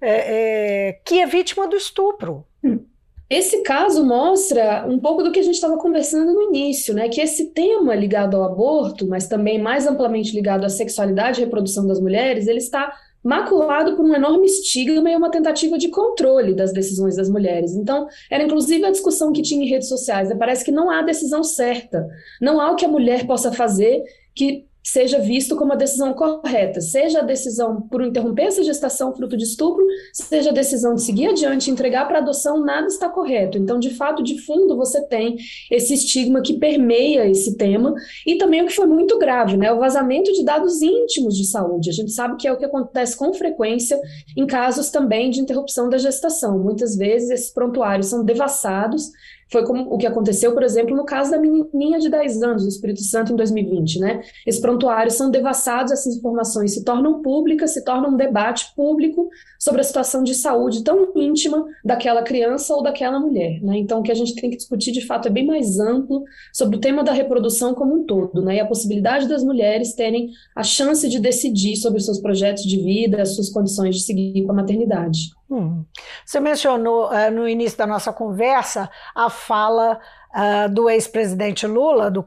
é, 0.00 0.88
é 0.88 0.92
que 1.04 1.20
é 1.20 1.26
vítima 1.26 1.66
do 1.66 1.76
estupro? 1.76 2.46
Hum. 2.62 2.86
Esse 3.28 3.62
caso 3.62 4.04
mostra 4.04 4.86
um 4.88 5.00
pouco 5.00 5.22
do 5.22 5.32
que 5.32 5.40
a 5.40 5.42
gente 5.42 5.56
estava 5.56 5.76
conversando 5.76 6.32
no 6.32 6.42
início, 6.42 6.94
né? 6.94 7.08
Que 7.08 7.20
esse 7.20 7.46
tema 7.46 7.94
ligado 7.94 8.36
ao 8.36 8.44
aborto, 8.44 9.06
mas 9.06 9.26
também 9.26 9.60
mais 9.60 9.86
amplamente 9.86 10.32
ligado 10.32 10.64
à 10.64 10.68
sexualidade 10.68 11.40
e 11.40 11.44
reprodução 11.44 11.86
das 11.86 12.00
mulheres, 12.00 12.46
ele 12.46 12.58
está 12.58 12.92
maculado 13.24 13.96
por 13.96 14.04
um 14.04 14.14
enorme 14.14 14.46
estigma 14.46 15.10
e 15.10 15.16
uma 15.16 15.28
tentativa 15.28 15.76
de 15.76 15.88
controle 15.88 16.54
das 16.54 16.72
decisões 16.72 17.16
das 17.16 17.28
mulheres. 17.28 17.74
Então, 17.74 18.06
era 18.30 18.44
inclusive 18.44 18.84
a 18.84 18.92
discussão 18.92 19.32
que 19.32 19.42
tinha 19.42 19.64
em 19.64 19.68
redes 19.68 19.88
sociais. 19.88 20.28
Né? 20.28 20.36
Parece 20.36 20.64
que 20.64 20.70
não 20.70 20.88
há 20.88 21.02
decisão 21.02 21.42
certa, 21.42 22.06
não 22.40 22.60
há 22.60 22.70
o 22.70 22.76
que 22.76 22.84
a 22.84 22.88
mulher 22.88 23.26
possa 23.26 23.50
fazer 23.50 24.04
que 24.32 24.64
seja 24.86 25.18
visto 25.18 25.56
como 25.56 25.72
a 25.72 25.76
decisão 25.76 26.14
correta, 26.14 26.80
seja 26.80 27.18
a 27.18 27.22
decisão 27.22 27.80
por 27.80 28.04
interromper 28.04 28.44
essa 28.44 28.62
gestação 28.62 29.12
fruto 29.12 29.36
de 29.36 29.42
estupro, 29.42 29.84
seja 30.12 30.50
a 30.50 30.52
decisão 30.52 30.94
de 30.94 31.02
seguir 31.02 31.26
adiante 31.26 31.72
entregar 31.72 32.06
para 32.06 32.18
adoção, 32.18 32.64
nada 32.64 32.86
está 32.86 33.08
correto. 33.08 33.58
Então, 33.58 33.80
de 33.80 33.90
fato, 33.90 34.22
de 34.22 34.40
fundo, 34.42 34.76
você 34.76 35.04
tem 35.08 35.38
esse 35.72 35.92
estigma 35.92 36.40
que 36.40 36.54
permeia 36.54 37.28
esse 37.28 37.56
tema 37.56 37.94
e 38.24 38.36
também 38.36 38.62
o 38.62 38.66
que 38.66 38.76
foi 38.76 38.86
muito 38.86 39.18
grave, 39.18 39.56
né? 39.56 39.72
O 39.72 39.80
vazamento 39.80 40.32
de 40.32 40.44
dados 40.44 40.80
íntimos 40.80 41.36
de 41.36 41.46
saúde. 41.46 41.90
A 41.90 41.92
gente 41.92 42.12
sabe 42.12 42.36
que 42.36 42.46
é 42.46 42.52
o 42.52 42.56
que 42.56 42.64
acontece 42.64 43.16
com 43.16 43.34
frequência 43.34 44.00
em 44.36 44.46
casos 44.46 44.88
também 44.88 45.30
de 45.30 45.40
interrupção 45.40 45.88
da 45.88 45.98
gestação. 45.98 46.60
Muitas 46.60 46.94
vezes 46.94 47.30
esses 47.30 47.50
prontuários 47.52 48.06
são 48.06 48.24
devassados 48.24 49.10
foi 49.48 49.64
como 49.64 49.92
o 49.92 49.96
que 49.96 50.06
aconteceu, 50.06 50.52
por 50.52 50.62
exemplo, 50.62 50.96
no 50.96 51.04
caso 51.04 51.30
da 51.30 51.38
menininha 51.38 51.98
de 51.98 52.08
10 52.08 52.42
anos, 52.42 52.62
no 52.64 52.68
Espírito 52.68 53.02
Santo, 53.02 53.32
em 53.32 53.36
2020, 53.36 54.00
né? 54.00 54.22
Esses 54.46 54.60
prontuários 54.60 55.14
são 55.14 55.30
devassados, 55.30 55.92
essas 55.92 56.16
informações 56.16 56.74
se 56.74 56.84
tornam 56.84 57.22
públicas, 57.22 57.72
se 57.72 57.84
torna 57.84 58.08
um 58.08 58.16
debate 58.16 58.72
público 58.74 59.28
sobre 59.58 59.80
a 59.80 59.84
situação 59.84 60.24
de 60.24 60.34
saúde 60.34 60.82
tão 60.82 61.12
íntima 61.14 61.64
daquela 61.84 62.22
criança 62.22 62.74
ou 62.74 62.82
daquela 62.82 63.20
mulher, 63.20 63.62
né? 63.62 63.78
Então, 63.78 64.00
o 64.00 64.02
que 64.02 64.12
a 64.12 64.16
gente 64.16 64.34
tem 64.34 64.50
que 64.50 64.56
discutir, 64.56 64.90
de 64.92 65.06
fato, 65.06 65.28
é 65.28 65.30
bem 65.30 65.46
mais 65.46 65.78
amplo 65.78 66.24
sobre 66.52 66.76
o 66.76 66.80
tema 66.80 67.04
da 67.04 67.12
reprodução 67.12 67.74
como 67.74 67.94
um 67.94 68.04
todo, 68.04 68.42
né? 68.42 68.56
E 68.56 68.60
a 68.60 68.66
possibilidade 68.66 69.28
das 69.28 69.44
mulheres 69.44 69.94
terem 69.94 70.30
a 70.54 70.62
chance 70.62 71.08
de 71.08 71.20
decidir 71.20 71.76
sobre 71.76 71.98
os 71.98 72.04
seus 72.04 72.20
projetos 72.20 72.64
de 72.64 72.78
vida, 72.78 73.22
as 73.22 73.34
suas 73.34 73.48
condições 73.48 73.94
de 73.94 74.02
seguir 74.02 74.44
com 74.44 74.52
a 74.52 74.56
maternidade. 74.56 75.30
Hum. 75.48 75.84
Você 76.24 76.40
mencionou 76.40 77.08
uh, 77.08 77.30
no 77.30 77.48
início 77.48 77.78
da 77.78 77.86
nossa 77.86 78.12
conversa 78.12 78.90
a 79.14 79.30
fala 79.30 80.00
uh, 80.34 80.68
do 80.68 80.90
ex-presidente 80.90 81.66
Lula, 81.66 82.10
do, 82.10 82.24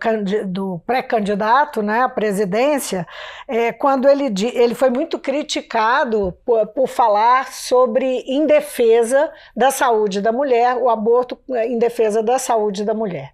do 0.48 0.82
pré-candidato 0.86 1.82
né, 1.82 2.02
à 2.02 2.10
presidência, 2.10 3.06
é, 3.46 3.74
quando 3.74 4.08
ele, 4.08 4.34
ele 4.54 4.74
foi 4.74 4.90
muito 4.90 5.20
criticado 5.20 6.34
por, 6.46 6.66
por 6.68 6.88
falar 6.88 7.52
sobre 7.52 8.06
em 8.26 8.46
defesa 8.46 9.30
da 9.56 9.70
saúde 9.70 10.22
da 10.22 10.32
mulher, 10.32 10.78
o 10.78 10.90
aborto 10.90 11.38
em 11.66 11.78
defesa 11.78 12.24
da 12.24 12.40
saúde 12.40 12.86
da 12.86 12.94
mulher. 12.94 13.34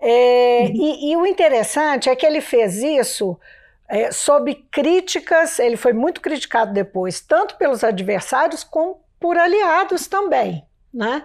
É, 0.00 0.62
uhum. 0.62 0.72
e, 0.74 1.12
e 1.12 1.16
o 1.16 1.26
interessante 1.26 2.08
é 2.08 2.16
que 2.16 2.24
ele 2.24 2.40
fez 2.40 2.82
isso 2.82 3.38
é, 3.86 4.12
sob 4.12 4.54
críticas, 4.70 5.58
ele 5.58 5.76
foi 5.76 5.92
muito 5.92 6.20
criticado 6.20 6.72
depois, 6.72 7.20
tanto 7.20 7.56
pelos 7.56 7.82
adversários 7.82 8.62
como 8.62 9.00
por 9.20 9.36
aliados 9.36 10.08
também. 10.08 10.64
Né? 10.92 11.24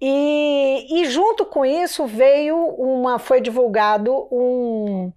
E, 0.00 0.86
e 0.90 1.04
junto 1.06 1.44
com 1.44 1.66
isso 1.66 2.06
veio 2.06 2.56
uma, 2.56 3.18
foi 3.18 3.40
divulgado 3.40 4.26
um 4.32 5.12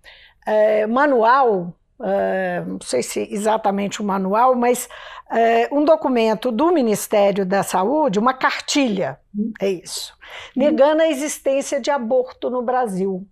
é, 0.46 0.86
manual, 0.86 1.74
é, 2.04 2.64
não 2.66 2.82
sei 2.82 3.02
se 3.02 3.28
exatamente 3.32 4.02
um 4.02 4.06
manual, 4.06 4.56
mas 4.56 4.90
é, 5.32 5.70
um 5.72 5.86
documento 5.86 6.52
do 6.52 6.72
Ministério 6.72 7.46
da 7.46 7.64
Saúde, 7.64 8.20
uma 8.20 8.34
cartilha, 8.34 9.20
é 9.62 9.70
isso, 9.70 10.14
negando 10.56 11.02
a 11.02 11.08
existência 11.08 11.80
de 11.80 11.90
aborto 11.90 12.50
no 12.50 12.62
Brasil. 12.62 13.26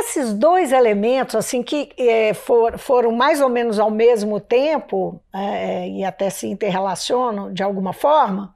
Esses 0.00 0.32
dois 0.34 0.72
elementos, 0.72 1.34
assim, 1.34 1.62
que 1.62 1.90
é, 1.98 2.34
for, 2.34 2.78
foram 2.78 3.12
mais 3.12 3.40
ou 3.40 3.48
menos 3.48 3.78
ao 3.78 3.90
mesmo 3.90 4.38
tempo, 4.38 5.20
é, 5.32 5.88
e 5.88 6.04
até 6.04 6.30
se 6.30 6.46
interrelacionam 6.46 7.52
de 7.52 7.62
alguma 7.62 7.92
forma, 7.92 8.54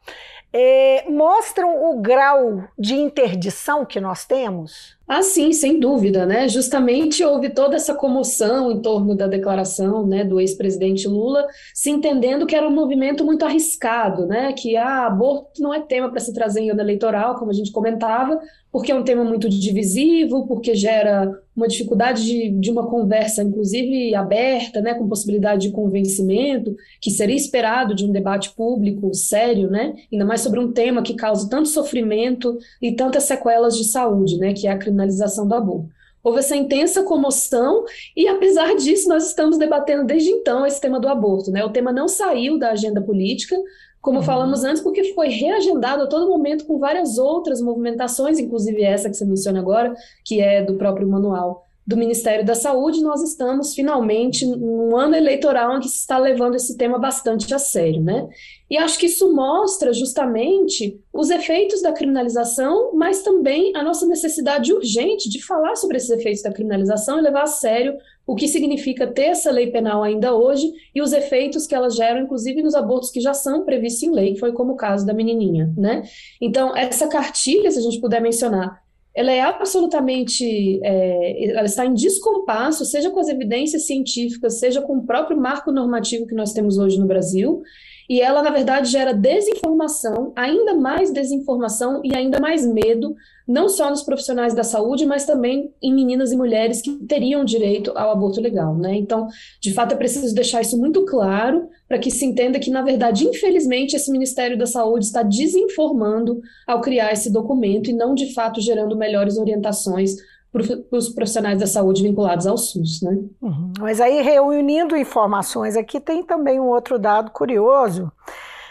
é, 0.56 1.04
mostram 1.10 1.90
o 1.90 2.00
grau 2.00 2.62
de 2.78 2.94
interdição 2.94 3.84
que 3.84 4.00
nós 4.00 4.24
temos? 4.24 4.96
Ah, 5.06 5.20
sim, 5.20 5.52
sem 5.52 5.80
dúvida, 5.80 6.24
né? 6.24 6.48
Justamente 6.48 7.24
houve 7.24 7.50
toda 7.50 7.74
essa 7.74 7.92
comoção 7.92 8.70
em 8.70 8.80
torno 8.80 9.16
da 9.16 9.26
declaração, 9.26 10.06
né, 10.06 10.22
do 10.22 10.40
ex-presidente 10.40 11.08
Lula, 11.08 11.44
se 11.74 11.90
entendendo 11.90 12.46
que 12.46 12.54
era 12.54 12.68
um 12.68 12.72
movimento 12.72 13.24
muito 13.24 13.44
arriscado, 13.44 14.26
né? 14.26 14.52
Que 14.52 14.76
ah, 14.76 15.06
aborto 15.06 15.60
não 15.60 15.74
é 15.74 15.80
tema 15.80 16.08
para 16.08 16.20
se 16.20 16.32
trazer 16.32 16.60
em 16.60 16.70
ano 16.70 16.80
eleitoral, 16.80 17.34
como 17.34 17.50
a 17.50 17.54
gente 17.54 17.72
comentava, 17.72 18.40
porque 18.74 18.90
é 18.90 18.94
um 18.96 19.04
tema 19.04 19.22
muito 19.22 19.48
divisivo, 19.48 20.48
porque 20.48 20.74
gera 20.74 21.30
uma 21.54 21.68
dificuldade 21.68 22.24
de, 22.24 22.50
de 22.50 22.72
uma 22.72 22.88
conversa, 22.88 23.40
inclusive 23.40 24.12
aberta, 24.16 24.80
né, 24.80 24.94
com 24.94 25.08
possibilidade 25.08 25.68
de 25.68 25.72
convencimento, 25.72 26.74
que 27.00 27.08
seria 27.08 27.36
esperado 27.36 27.94
de 27.94 28.04
um 28.04 28.10
debate 28.10 28.50
público 28.50 29.14
sério, 29.14 29.70
né? 29.70 29.94
Ainda 30.12 30.24
mais 30.24 30.40
sobre 30.40 30.58
um 30.58 30.72
tema 30.72 31.04
que 31.04 31.14
causa 31.14 31.48
tanto 31.48 31.68
sofrimento 31.68 32.58
e 32.82 32.90
tantas 32.90 33.22
sequelas 33.22 33.76
de 33.76 33.84
saúde, 33.84 34.38
né? 34.38 34.52
Que 34.52 34.66
é 34.66 34.72
a 34.72 34.76
criminalização 34.76 35.46
do 35.46 35.54
aborto. 35.54 35.88
Houve 36.20 36.40
essa 36.40 36.56
intensa 36.56 37.04
comoção 37.04 37.84
e, 38.16 38.26
apesar 38.26 38.74
disso, 38.74 39.08
nós 39.08 39.28
estamos 39.28 39.56
debatendo 39.56 40.04
desde 40.04 40.30
então 40.30 40.66
esse 40.66 40.80
tema 40.80 40.98
do 40.98 41.06
aborto. 41.06 41.52
Né? 41.52 41.64
O 41.64 41.70
tema 41.70 41.92
não 41.92 42.08
saiu 42.08 42.58
da 42.58 42.70
agenda 42.70 43.00
política, 43.00 43.54
como 44.04 44.18
uhum. 44.18 44.22
falamos 44.22 44.64
antes, 44.64 44.82
porque 44.82 45.14
foi 45.14 45.28
reagendado 45.28 46.02
a 46.02 46.06
todo 46.06 46.28
momento 46.28 46.66
com 46.66 46.78
várias 46.78 47.16
outras 47.16 47.62
movimentações, 47.62 48.38
inclusive 48.38 48.84
essa 48.84 49.08
que 49.08 49.16
você 49.16 49.24
menciona 49.24 49.58
agora, 49.58 49.94
que 50.22 50.42
é 50.42 50.62
do 50.62 50.74
próprio 50.74 51.08
manual 51.08 51.64
do 51.86 51.96
Ministério 51.96 52.44
da 52.44 52.54
Saúde, 52.54 53.02
nós 53.02 53.22
estamos 53.22 53.74
finalmente 53.74 54.44
num 54.44 54.94
ano 54.96 55.16
eleitoral 55.16 55.76
em 55.76 55.80
que 55.80 55.88
se 55.88 55.98
está 55.98 56.18
levando 56.18 56.54
esse 56.54 56.76
tema 56.76 56.98
bastante 56.98 57.52
a 57.54 57.58
sério, 57.58 58.02
né? 58.02 58.28
E 58.70 58.76
acho 58.76 58.98
que 58.98 59.06
isso 59.06 59.34
mostra 59.34 59.92
justamente 59.92 60.98
os 61.12 61.30
efeitos 61.30 61.80
da 61.80 61.92
criminalização, 61.92 62.90
mas 62.94 63.22
também 63.22 63.74
a 63.74 63.82
nossa 63.82 64.06
necessidade 64.06 64.72
urgente 64.72 65.30
de 65.30 65.42
falar 65.42 65.76
sobre 65.76 65.96
esses 65.96 66.10
efeitos 66.10 66.42
da 66.42 66.52
criminalização 66.52 67.18
e 67.18 67.22
levar 67.22 67.42
a 67.42 67.46
sério 67.46 67.96
o 68.26 68.34
que 68.34 68.48
significa 68.48 69.06
ter 69.06 69.24
essa 69.24 69.50
lei 69.50 69.70
penal 69.70 70.02
ainda 70.02 70.34
hoje 70.34 70.72
e 70.94 71.02
os 71.02 71.12
efeitos 71.12 71.66
que 71.66 71.74
elas 71.74 71.94
geram, 71.94 72.22
inclusive 72.22 72.62
nos 72.62 72.74
abortos 72.74 73.10
que 73.10 73.20
já 73.20 73.34
são 73.34 73.64
previstos 73.64 74.02
em 74.02 74.10
lei, 74.10 74.34
que 74.34 74.40
foi 74.40 74.52
como 74.52 74.72
o 74.72 74.76
caso 74.76 75.04
da 75.04 75.12
menininha, 75.12 75.72
né? 75.76 76.02
Então, 76.40 76.74
essa 76.76 77.06
cartilha, 77.08 77.70
se 77.70 77.78
a 77.78 77.82
gente 77.82 78.00
puder 78.00 78.22
mencionar, 78.22 78.82
ela 79.14 79.30
é 79.30 79.40
absolutamente, 79.40 80.80
é, 80.82 81.50
ela 81.50 81.66
está 81.66 81.86
em 81.86 81.94
descompasso, 81.94 82.84
seja 82.84 83.10
com 83.10 83.20
as 83.20 83.28
evidências 83.28 83.86
científicas, 83.86 84.58
seja 84.58 84.82
com 84.82 84.96
o 84.96 85.06
próprio 85.06 85.38
marco 85.38 85.70
normativo 85.70 86.26
que 86.26 86.34
nós 86.34 86.52
temos 86.52 86.78
hoje 86.78 86.98
no 86.98 87.06
Brasil, 87.06 87.62
e 88.08 88.20
ela, 88.20 88.42
na 88.42 88.50
verdade, 88.50 88.90
gera 88.90 89.12
desinformação, 89.12 90.32
ainda 90.36 90.74
mais 90.74 91.12
desinformação 91.12 92.00
e 92.04 92.14
ainda 92.14 92.38
mais 92.38 92.66
medo, 92.66 93.14
não 93.46 93.68
só 93.68 93.90
nos 93.90 94.02
profissionais 94.02 94.54
da 94.54 94.62
saúde, 94.62 95.06
mas 95.06 95.24
também 95.24 95.72
em 95.82 95.94
meninas 95.94 96.32
e 96.32 96.36
mulheres 96.36 96.80
que 96.80 96.92
teriam 97.06 97.44
direito 97.44 97.92
ao 97.94 98.10
aborto 98.10 98.40
legal, 98.40 98.74
né? 98.74 98.94
Então, 98.94 99.26
de 99.60 99.72
fato, 99.72 99.92
é 99.92 99.96
preciso 99.96 100.34
deixar 100.34 100.60
isso 100.60 100.78
muito 100.78 101.04
claro 101.04 101.68
para 101.88 101.98
que 101.98 102.10
se 102.10 102.24
entenda 102.24 102.58
que, 102.58 102.70
na 102.70 102.82
verdade, 102.82 103.24
infelizmente, 103.26 103.94
esse 103.96 104.10
Ministério 104.10 104.58
da 104.58 104.66
Saúde 104.66 105.04
está 105.06 105.22
desinformando 105.22 106.40
ao 106.66 106.80
criar 106.80 107.12
esse 107.12 107.30
documento 107.30 107.90
e 107.90 107.94
não, 107.94 108.14
de 108.14 108.32
fato, 108.32 108.60
gerando 108.60 108.96
melhores 108.96 109.36
orientações 109.38 110.14
para 110.54 110.96
os 110.98 111.08
profissionais 111.08 111.58
da 111.58 111.66
saúde 111.66 112.04
vinculados 112.04 112.46
ao 112.46 112.56
SUS, 112.56 113.02
né? 113.02 113.18
Uhum. 113.42 113.72
Mas 113.80 114.00
aí, 114.00 114.22
reunindo 114.22 114.96
informações 114.96 115.76
aqui, 115.76 115.98
tem 115.98 116.22
também 116.22 116.60
um 116.60 116.68
outro 116.68 116.96
dado 116.96 117.32
curioso, 117.32 118.12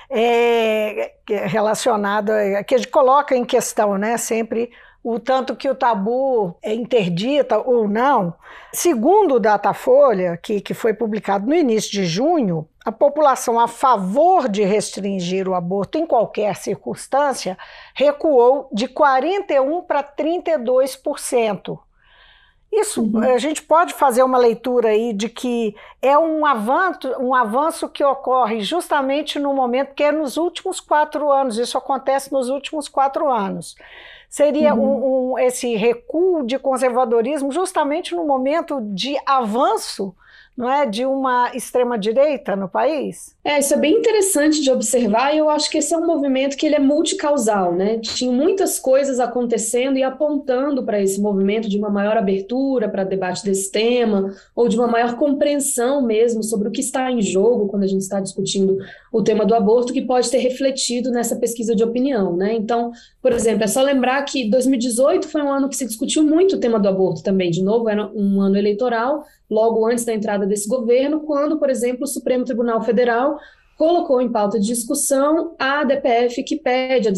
é, 0.09 1.11
é 1.29 1.45
relacionado, 1.45 2.29
a, 2.29 2.63
que 2.63 2.75
a 2.75 2.77
gente 2.77 2.87
coloca 2.87 3.35
em 3.35 3.43
questão, 3.43 3.97
né, 3.97 4.15
sempre 4.17 4.71
o 5.03 5.19
tanto 5.19 5.55
que 5.55 5.69
o 5.69 5.75
tabu 5.75 6.55
é 6.61 6.73
interdita 6.73 7.57
ou 7.59 7.87
não. 7.87 8.33
Segundo 8.71 9.35
o 9.35 9.39
Datafolha, 9.39 10.37
que, 10.41 10.61
que 10.61 10.73
foi 10.73 10.93
publicado 10.93 11.45
no 11.45 11.53
início 11.53 11.91
de 11.91 12.05
junho, 12.05 12.65
a 12.85 12.91
população 12.91 13.59
a 13.59 13.67
favor 13.67 14.47
de 14.47 14.63
restringir 14.63 15.47
o 15.47 15.53
aborto 15.53 15.97
em 15.97 16.05
qualquer 16.05 16.55
circunstância 16.55 17.57
recuou 17.93 18.69
de 18.71 18.87
41% 18.87 19.85
para 19.85 20.01
32%. 20.01 21.79
Isso 22.71 23.03
uhum. 23.03 23.19
a 23.19 23.37
gente 23.37 23.61
pode 23.61 23.93
fazer 23.93 24.23
uma 24.23 24.37
leitura 24.37 24.89
aí 24.89 25.13
de 25.13 25.29
que 25.29 25.75
é 26.01 26.17
um 26.17 26.43
avanço, 26.43 27.07
um 27.19 27.35
avanço 27.35 27.87
que 27.87 28.03
ocorre 28.03 28.61
justamente 28.61 29.37
no 29.37 29.53
momento 29.53 29.93
que 29.93 30.03
é 30.03 30.11
nos 30.11 30.37
últimos 30.37 30.79
quatro 30.79 31.31
anos. 31.31 31.59
Isso 31.59 31.77
acontece 31.77 32.33
nos 32.33 32.49
últimos 32.49 32.87
quatro 32.89 33.31
anos. 33.31 33.75
Seria 34.33 34.73
uhum. 34.73 34.81
um, 34.81 35.33
um, 35.33 35.37
esse 35.37 35.75
recuo 35.75 36.43
de 36.43 36.57
conservadorismo 36.57 37.51
justamente 37.51 38.15
no 38.15 38.25
momento 38.25 38.81
de 38.81 39.15
avanço 39.27 40.11
não 40.57 40.67
é, 40.67 40.87
de 40.87 41.05
uma 41.05 41.55
extrema 41.55 41.99
direita 41.99 42.55
no 42.55 42.67
país? 42.67 43.32
É, 43.45 43.59
isso 43.59 43.73
é 43.73 43.77
bem 43.77 43.97
interessante 43.97 44.61
de 44.61 44.71
observar 44.71 45.35
e 45.35 45.37
eu 45.37 45.49
acho 45.49 45.69
que 45.69 45.77
esse 45.77 45.93
é 45.93 45.97
um 45.97 46.07
movimento 46.07 46.55
que 46.55 46.65
ele 46.65 46.75
é 46.75 46.79
multicausal, 46.79 47.75
né? 47.75 47.99
Tinha 47.99 48.31
muitas 48.31 48.79
coisas 48.79 49.19
acontecendo 49.19 49.97
e 49.97 50.03
apontando 50.03 50.81
para 50.85 51.01
esse 51.01 51.19
movimento 51.19 51.67
de 51.67 51.77
uma 51.77 51.89
maior 51.89 52.15
abertura 52.15 52.87
para 52.87 53.03
debate 53.03 53.43
desse 53.43 53.69
tema 53.69 54.33
ou 54.55 54.69
de 54.69 54.77
uma 54.77 54.87
maior 54.87 55.17
compreensão 55.17 56.01
mesmo 56.01 56.41
sobre 56.41 56.69
o 56.69 56.71
que 56.71 56.79
está 56.79 57.11
em 57.11 57.21
jogo 57.21 57.67
quando 57.67 57.83
a 57.83 57.87
gente 57.87 58.03
está 58.03 58.21
discutindo 58.21 58.77
o 59.11 59.21
tema 59.21 59.45
do 59.45 59.53
aborto 59.53 59.91
que 59.91 60.01
pode 60.01 60.31
ter 60.31 60.37
refletido 60.37 61.11
nessa 61.11 61.35
pesquisa 61.35 61.75
de 61.75 61.83
opinião, 61.83 62.37
né? 62.37 62.53
Então, 62.53 62.93
por 63.21 63.33
exemplo, 63.33 63.65
é 63.65 63.67
só 63.67 63.81
lembrar 63.81 64.23
que 64.23 64.49
2018 64.49 65.27
foi 65.27 65.41
um 65.41 65.51
ano 65.51 65.67
que 65.67 65.75
se 65.75 65.85
discutiu 65.85 66.23
muito 66.23 66.55
o 66.55 66.59
tema 66.59 66.79
do 66.79 66.87
aborto 66.87 67.21
também, 67.21 67.51
de 67.51 67.61
novo, 67.61 67.89
era 67.89 68.09
um 68.15 68.39
ano 68.39 68.57
eleitoral, 68.57 69.25
logo 69.49 69.85
antes 69.85 70.05
da 70.05 70.13
entrada 70.13 70.47
desse 70.47 70.67
governo, 70.67 71.19
quando, 71.19 71.59
por 71.59 71.69
exemplo, 71.69 72.05
o 72.05 72.07
Supremo 72.07 72.43
Tribunal 72.43 72.81
Federal 72.81 73.32
colocou 73.83 74.21
em 74.21 74.31
pauta 74.31 74.57
de 74.57 74.67
discussão 74.67 75.55
a 75.59 75.83
DPF 75.83 76.41
que 76.43 76.55
pede 76.55 77.09
a 77.09 77.11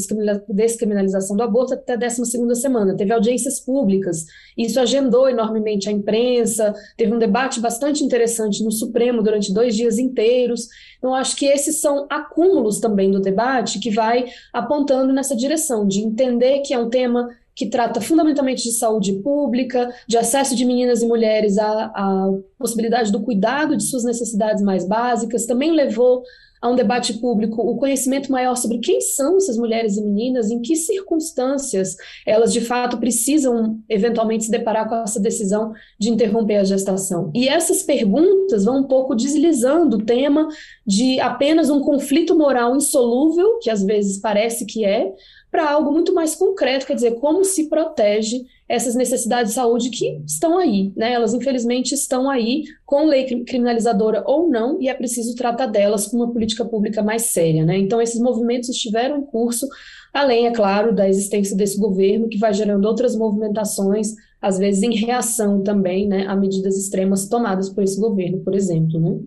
descriminalização 0.50 1.38
do 1.38 1.44
aborto 1.44 1.76
até 1.76 1.94
a 1.94 1.98
12ª 1.98 2.56
semana. 2.56 2.98
Teve 2.98 3.14
audiências 3.14 3.60
públicas, 3.60 4.26
isso 4.58 4.80
agendou 4.80 5.30
enormemente 5.30 5.88
a 5.88 5.92
imprensa, 5.92 6.74
teve 6.98 7.14
um 7.14 7.20
debate 7.20 7.60
bastante 7.60 8.04
interessante 8.04 8.64
no 8.64 8.72
Supremo 8.72 9.22
durante 9.22 9.54
dois 9.54 9.76
dias 9.76 10.00
inteiros. 10.00 10.68
Então, 10.98 11.14
acho 11.14 11.36
que 11.36 11.46
esses 11.46 11.80
são 11.80 12.08
acúmulos 12.10 12.80
também 12.80 13.12
do 13.12 13.22
debate 13.22 13.78
que 13.78 13.92
vai 13.92 14.26
apontando 14.52 15.14
nessa 15.14 15.36
direção, 15.36 15.88
de 15.88 16.00
entender 16.00 16.62
que 16.62 16.74
é 16.74 16.80
um 16.80 16.90
tema 16.90 17.30
que 17.56 17.68
trata 17.68 18.02
fundamentalmente 18.02 18.64
de 18.64 18.74
saúde 18.74 19.14
pública, 19.14 19.90
de 20.08 20.18
acesso 20.18 20.56
de 20.56 20.66
meninas 20.66 21.02
e 21.02 21.08
mulheres 21.08 21.58
à, 21.58 21.86
à 21.96 22.34
possibilidade 22.60 23.12
do 23.12 23.22
cuidado 23.22 23.78
de 23.78 23.84
suas 23.84 24.04
necessidades 24.04 24.62
mais 24.62 24.86
básicas, 24.86 25.46
também 25.46 25.72
levou 25.72 26.22
a 26.66 26.70
um 26.70 26.76
debate 26.76 27.14
público 27.14 27.62
o 27.62 27.78
conhecimento 27.78 28.32
maior 28.32 28.56
sobre 28.56 28.80
quem 28.80 29.00
são 29.00 29.38
essas 29.38 29.56
mulheres 29.56 29.98
e 29.98 30.02
meninas, 30.02 30.50
em 30.50 30.60
que 30.60 30.76
circunstâncias 30.76 31.96
elas 32.26 32.52
de 32.52 32.60
fato 32.60 32.98
precisam 32.98 33.80
eventualmente 33.88 34.46
se 34.46 34.52
deparar 34.52 34.90
com 34.90 34.96
essa 34.96 35.20
decisão 35.20 35.74
de 36.00 36.10
interromper 36.10 36.56
a 36.58 36.64
gestação. 36.64 37.30
E 37.36 37.48
essas 37.48 37.84
perguntas 37.84 38.66
vão 38.66 38.80
um 38.80 38.88
pouco 38.88 39.14
deslizando 39.14 39.98
o 39.98 40.04
tema 40.04 40.48
de 40.86 41.20
apenas 41.20 41.70
um 41.70 41.82
conflito 41.82 42.36
moral 42.36 42.76
insolúvel, 42.76 43.60
que 43.62 43.70
às 43.70 43.84
vezes 43.84 44.20
parece 44.20 44.66
que 44.66 44.84
é, 44.84 45.14
para 45.52 45.72
algo 45.72 45.92
muito 45.92 46.14
mais 46.14 46.36
concreto, 46.36 46.86
quer 46.86 46.96
dizer, 46.96 47.16
como 47.16 47.46
se 47.46 47.70
protege 47.70 48.44
essas 48.68 48.96
necessidades 48.96 49.52
de 49.52 49.56
saúde 49.56 49.90
que 49.90 50.20
estão 50.26 50.58
aí, 50.58 50.92
né? 50.96 51.14
Elas 51.14 51.34
infelizmente 51.34 51.94
estão 51.94 52.30
aí, 52.30 52.64
com 52.86 53.06
lei 53.06 53.26
criminalizadora 53.46 54.24
ou 54.26 54.50
não, 54.50 54.82
e 54.82 54.90
é 54.90 54.94
preciso 54.94 55.36
tratar 55.36 55.68
delas 55.68 56.08
com 56.08 56.18
uma 56.18 56.32
política 56.32 56.66
pública 56.66 57.02
mais 57.04 57.24
séria, 57.28 57.64
né? 57.64 57.78
Então 57.78 58.02
esses 58.02 58.20
movimentos 58.20 58.70
estiveram 58.70 59.20
em 59.20 59.22
curso, 59.22 59.68
além, 60.14 60.48
é 60.48 60.52
claro, 60.52 60.94
da 60.94 61.08
existência 61.08 61.56
desse 61.56 61.80
governo 61.80 62.28
que 62.28 62.38
vai 62.38 62.54
gerando 62.54 62.86
outras 62.86 63.16
movimentações, 63.16 64.16
às 64.42 64.58
vezes 64.58 64.84
em 64.84 64.96
reação 64.96 65.62
também, 65.62 66.08
né, 66.08 66.26
a 66.28 66.36
medidas 66.36 66.78
extremas 66.78 67.28
tomadas 67.28 67.70
por 67.70 67.84
esse 67.84 68.00
governo, 68.00 68.40
por 68.40 68.56
exemplo, 68.56 69.00
né? 69.00 69.20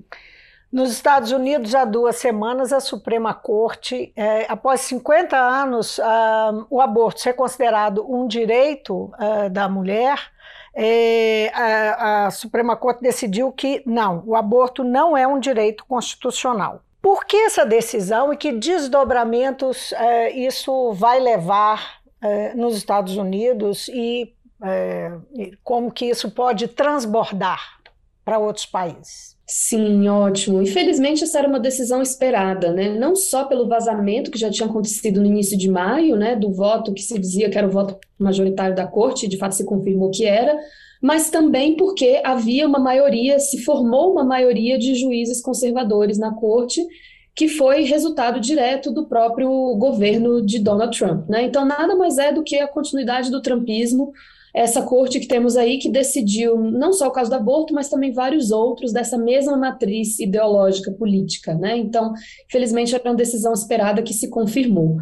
Nos 0.70 0.90
Estados 0.90 1.32
Unidos, 1.32 1.74
há 1.74 1.86
duas 1.86 2.16
semanas, 2.16 2.74
a 2.74 2.80
Suprema 2.80 3.32
Corte, 3.32 4.12
é, 4.14 4.44
após 4.50 4.82
50 4.82 5.34
anos, 5.34 5.96
uh, 5.96 6.66
o 6.68 6.78
aborto 6.82 7.20
ser 7.20 7.32
considerado 7.32 8.04
um 8.06 8.26
direito 8.26 9.10
uh, 9.18 9.48
da 9.50 9.66
mulher, 9.66 10.30
é, 10.74 11.50
a, 11.54 12.26
a, 12.26 12.30
Suprema 12.30 12.76
Corte 12.76 13.00
decidiu 13.00 13.50
que 13.50 13.82
não, 13.86 14.22
o 14.26 14.36
aborto 14.36 14.84
não 14.84 15.16
é 15.16 15.26
um 15.26 15.40
direito 15.40 15.86
constitucional. 15.86 16.82
Por 17.00 17.24
que 17.24 17.36
essa 17.38 17.64
decisão 17.64 18.30
e 18.30 18.36
que 18.36 18.52
desdobramentos 18.52 19.94
isso 20.34 20.92
vai 20.92 21.18
levar 21.18 22.00
nos 22.54 22.76
Estados 22.76 23.16
Unidos 23.16 23.88
e 23.88 24.34
como 25.62 25.90
que 25.92 26.06
isso 26.06 26.30
pode 26.32 26.68
transbordar 26.68 27.78
para 28.24 28.38
outros 28.38 28.66
países? 28.66 29.37
Sim, 29.50 30.06
ótimo. 30.08 30.60
Infelizmente, 30.60 31.24
essa 31.24 31.38
era 31.38 31.48
uma 31.48 31.58
decisão 31.58 32.02
esperada, 32.02 32.70
né? 32.70 32.90
Não 32.90 33.16
só 33.16 33.44
pelo 33.44 33.66
vazamento 33.66 34.30
que 34.30 34.38
já 34.38 34.50
tinha 34.50 34.68
acontecido 34.68 35.20
no 35.20 35.26
início 35.26 35.56
de 35.56 35.70
maio, 35.70 36.16
né? 36.16 36.36
Do 36.36 36.52
voto 36.52 36.92
que 36.92 37.00
se 37.00 37.18
dizia 37.18 37.48
que 37.48 37.56
era 37.56 37.66
o 37.66 37.70
voto 37.70 37.98
majoritário 38.18 38.76
da 38.76 38.86
corte, 38.86 39.26
de 39.26 39.38
fato 39.38 39.54
se 39.54 39.64
confirmou 39.64 40.10
que 40.10 40.26
era, 40.26 40.54
mas 41.00 41.30
também 41.30 41.76
porque 41.76 42.20
havia 42.22 42.68
uma 42.68 42.78
maioria, 42.78 43.38
se 43.38 43.64
formou 43.64 44.12
uma 44.12 44.22
maioria 44.22 44.78
de 44.78 44.94
juízes 44.94 45.40
conservadores 45.40 46.18
na 46.18 46.34
corte, 46.34 46.86
que 47.34 47.48
foi 47.48 47.84
resultado 47.84 48.40
direto 48.40 48.92
do 48.92 49.06
próprio 49.06 49.48
governo 49.76 50.44
de 50.44 50.58
Donald 50.58 50.98
Trump, 50.98 51.26
né? 51.26 51.44
Então, 51.44 51.64
nada 51.64 51.96
mais 51.96 52.18
é 52.18 52.32
do 52.32 52.42
que 52.42 52.56
a 52.56 52.68
continuidade 52.68 53.30
do 53.30 53.40
trumpismo 53.40 54.12
essa 54.58 54.82
corte 54.82 55.20
que 55.20 55.28
temos 55.28 55.56
aí 55.56 55.78
que 55.78 55.88
decidiu 55.88 56.58
não 56.58 56.92
só 56.92 57.06
o 57.06 57.12
caso 57.12 57.30
do 57.30 57.36
aborto, 57.36 57.72
mas 57.72 57.88
também 57.88 58.10
vários 58.10 58.50
outros 58.50 58.92
dessa 58.92 59.16
mesma 59.16 59.56
matriz 59.56 60.18
ideológica 60.18 60.90
política, 60.90 61.54
né? 61.54 61.76
Então, 61.76 62.12
infelizmente, 62.48 62.92
era 62.92 63.08
uma 63.08 63.14
decisão 63.14 63.52
esperada 63.52 64.02
que 64.02 64.12
se 64.12 64.28
confirmou. 64.28 64.96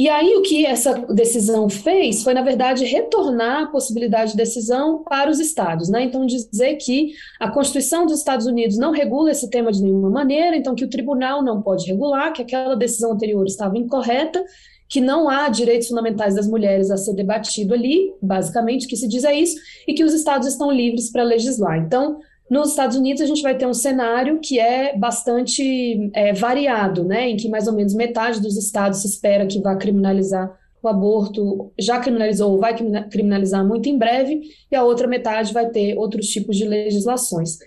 E 0.00 0.08
aí, 0.08 0.34
o 0.34 0.40
que 0.40 0.64
essa 0.64 0.94
decisão 1.12 1.68
fez 1.68 2.22
foi, 2.22 2.32
na 2.32 2.40
verdade, 2.40 2.86
retornar 2.86 3.64
a 3.64 3.66
possibilidade 3.66 4.30
de 4.30 4.38
decisão 4.38 5.04
para 5.04 5.30
os 5.30 5.38
estados, 5.38 5.90
né? 5.90 6.04
Então, 6.04 6.24
dizer 6.24 6.76
que 6.76 7.12
a 7.38 7.50
Constituição 7.50 8.06
dos 8.06 8.18
Estados 8.18 8.46
Unidos 8.46 8.78
não 8.78 8.92
regula 8.92 9.30
esse 9.30 9.50
tema 9.50 9.70
de 9.70 9.82
nenhuma 9.82 10.08
maneira, 10.08 10.56
então 10.56 10.74
que 10.74 10.86
o 10.86 10.88
tribunal 10.88 11.44
não 11.44 11.60
pode 11.60 11.86
regular, 11.86 12.32
que 12.32 12.40
aquela 12.40 12.74
decisão 12.76 13.12
anterior 13.12 13.44
estava 13.44 13.76
incorreta 13.76 14.42
que 14.88 15.02
não 15.02 15.28
há 15.28 15.50
direitos 15.50 15.88
fundamentais 15.88 16.34
das 16.34 16.48
mulheres 16.48 16.90
a 16.90 16.96
ser 16.96 17.12
debatido 17.14 17.74
ali, 17.74 18.10
basicamente, 18.22 18.88
que 18.88 18.96
se 18.96 19.06
diz 19.06 19.22
é 19.22 19.34
isso, 19.34 19.56
e 19.86 19.92
que 19.92 20.02
os 20.02 20.14
estados 20.14 20.48
estão 20.48 20.72
livres 20.72 21.12
para 21.12 21.22
legislar. 21.22 21.76
Então, 21.76 22.20
nos 22.50 22.70
Estados 22.70 22.96
Unidos, 22.96 23.22
a 23.22 23.26
gente 23.26 23.42
vai 23.42 23.56
ter 23.56 23.64
um 23.64 23.72
cenário 23.72 24.40
que 24.40 24.58
é 24.58 24.96
bastante 24.98 26.10
é, 26.12 26.32
variado, 26.32 27.04
né, 27.04 27.28
em 27.30 27.36
que 27.36 27.48
mais 27.48 27.68
ou 27.68 27.72
menos 27.72 27.94
metade 27.94 28.40
dos 28.40 28.56
estados 28.56 29.02
se 29.02 29.06
espera 29.06 29.46
que 29.46 29.60
vá 29.60 29.76
criminalizar 29.76 30.58
o 30.82 30.88
aborto, 30.88 31.70
já 31.78 32.00
criminalizou 32.00 32.52
ou 32.52 32.58
vai 32.58 32.74
criminalizar 33.08 33.64
muito 33.64 33.88
em 33.88 33.96
breve, 33.96 34.40
e 34.70 34.74
a 34.74 34.82
outra 34.82 35.06
metade 35.06 35.52
vai 35.52 35.68
ter 35.68 35.96
outros 35.96 36.26
tipos 36.26 36.56
de 36.56 36.66
legislações. 36.66 37.58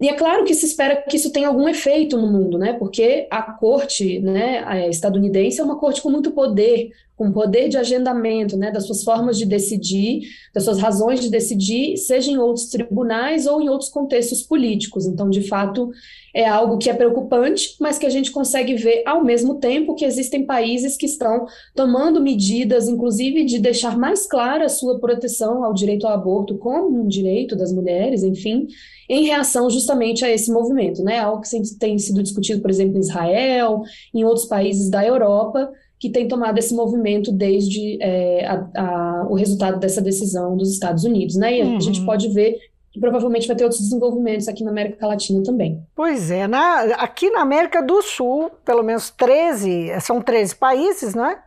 E 0.00 0.08
é 0.08 0.14
claro 0.14 0.44
que 0.44 0.54
se 0.54 0.66
espera 0.66 1.02
que 1.08 1.16
isso 1.16 1.32
tenha 1.32 1.48
algum 1.48 1.68
efeito 1.68 2.16
no 2.16 2.30
mundo, 2.30 2.56
né? 2.56 2.74
Porque 2.74 3.26
a 3.30 3.42
corte 3.42 4.20
né, 4.20 4.88
estadunidense 4.88 5.60
é 5.60 5.64
uma 5.64 5.76
corte 5.76 6.00
com 6.00 6.10
muito 6.10 6.30
poder, 6.30 6.90
com 7.18 7.32
poder 7.32 7.68
de 7.68 7.76
agendamento, 7.76 8.56
né, 8.56 8.70
das 8.70 8.86
suas 8.86 9.02
formas 9.02 9.36
de 9.36 9.44
decidir, 9.44 10.22
das 10.54 10.62
suas 10.62 10.78
razões 10.78 11.20
de 11.20 11.28
decidir, 11.28 11.96
seja 11.96 12.30
em 12.30 12.38
outros 12.38 12.66
tribunais 12.66 13.44
ou 13.44 13.60
em 13.60 13.68
outros 13.68 13.90
contextos 13.90 14.40
políticos. 14.40 15.04
Então, 15.04 15.28
de 15.28 15.42
fato, 15.42 15.90
é 16.32 16.46
algo 16.46 16.78
que 16.78 16.88
é 16.88 16.94
preocupante, 16.94 17.74
mas 17.80 17.98
que 17.98 18.06
a 18.06 18.10
gente 18.10 18.30
consegue 18.30 18.76
ver 18.76 19.02
ao 19.04 19.24
mesmo 19.24 19.56
tempo 19.56 19.96
que 19.96 20.04
existem 20.04 20.46
países 20.46 20.96
que 20.96 21.06
estão 21.06 21.46
tomando 21.74 22.22
medidas, 22.22 22.88
inclusive 22.88 23.44
de 23.44 23.58
deixar 23.58 23.98
mais 23.98 24.24
clara 24.24 24.66
a 24.66 24.68
sua 24.68 25.00
proteção 25.00 25.64
ao 25.64 25.74
direito 25.74 26.06
ao 26.06 26.14
aborto 26.14 26.56
como 26.56 27.02
um 27.02 27.08
direito 27.08 27.56
das 27.56 27.72
mulheres, 27.72 28.22
enfim, 28.22 28.68
em 29.08 29.24
reação 29.24 29.68
justamente 29.68 30.24
a 30.24 30.30
esse 30.30 30.52
movimento, 30.52 31.02
né? 31.02 31.18
Algo 31.18 31.42
que 31.42 31.74
tem 31.80 31.98
sido 31.98 32.22
discutido, 32.22 32.62
por 32.62 32.70
exemplo, 32.70 32.96
em 32.96 33.00
Israel, 33.00 33.82
em 34.14 34.22
outros 34.22 34.46
países 34.46 34.88
da 34.88 35.04
Europa, 35.04 35.68
que 35.98 36.10
tem 36.10 36.28
tomado 36.28 36.58
esse 36.58 36.74
movimento 36.74 37.32
desde 37.32 37.98
é, 38.00 38.46
a, 38.46 38.68
a, 38.76 39.26
o 39.28 39.34
resultado 39.34 39.80
dessa 39.80 40.00
decisão 40.00 40.56
dos 40.56 40.72
Estados 40.72 41.04
Unidos, 41.04 41.36
né? 41.36 41.58
E 41.58 41.62
uhum. 41.62 41.76
a 41.76 41.80
gente 41.80 42.04
pode 42.04 42.28
ver 42.28 42.58
que 42.90 43.00
provavelmente 43.00 43.46
vai 43.46 43.56
ter 43.56 43.64
outros 43.64 43.82
desenvolvimentos 43.82 44.48
aqui 44.48 44.62
na 44.64 44.70
América 44.70 45.06
Latina 45.06 45.42
também. 45.42 45.82
Pois 45.94 46.30
é, 46.30 46.46
na, 46.46 46.80
aqui 46.94 47.30
na 47.30 47.40
América 47.40 47.82
do 47.82 48.00
Sul, 48.02 48.50
pelo 48.64 48.82
menos 48.82 49.10
13, 49.10 50.00
são 50.00 50.22
13 50.22 50.54
países, 50.56 51.14
né? 51.14 51.38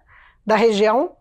Da 0.45 0.55
região, 0.55 1.11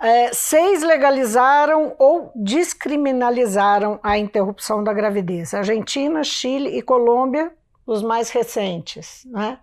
é, 0.00 0.32
seis 0.32 0.82
legalizaram 0.82 1.94
ou 1.98 2.30
descriminalizaram 2.34 3.98
a 4.02 4.16
interrupção 4.18 4.84
da 4.84 4.92
gravidez. 4.92 5.54
Argentina, 5.54 6.22
Chile 6.22 6.76
e 6.76 6.82
Colômbia, 6.82 7.52
os 7.86 8.02
mais 8.02 8.30
recentes. 8.30 9.26
Né? 9.26 9.58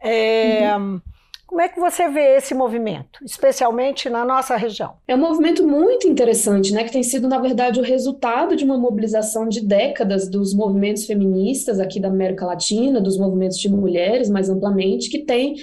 É, 0.00 0.76
uhum. 0.76 1.00
Como 1.46 1.60
é 1.60 1.68
que 1.68 1.78
você 1.78 2.08
vê 2.08 2.36
esse 2.36 2.54
movimento, 2.54 3.24
especialmente 3.24 4.08
na 4.08 4.24
nossa 4.24 4.56
região? 4.56 4.94
É 5.06 5.14
um 5.14 5.20
movimento 5.20 5.66
muito 5.66 6.08
interessante, 6.08 6.72
né, 6.72 6.84
que 6.84 6.92
tem 6.92 7.02
sido, 7.02 7.28
na 7.28 7.38
verdade, 7.38 7.78
o 7.78 7.82
resultado 7.82 8.56
de 8.56 8.64
uma 8.64 8.78
mobilização 8.78 9.48
de 9.48 9.60
décadas 9.60 10.28
dos 10.28 10.54
movimentos 10.54 11.04
feministas 11.04 11.78
aqui 11.78 12.00
da 12.00 12.08
América 12.08 12.46
Latina, 12.46 13.00
dos 13.00 13.18
movimentos 13.18 13.58
de 13.58 13.68
mulheres, 13.68 14.30
mais 14.30 14.48
amplamente, 14.48 15.10
que 15.10 15.20
tem 15.20 15.54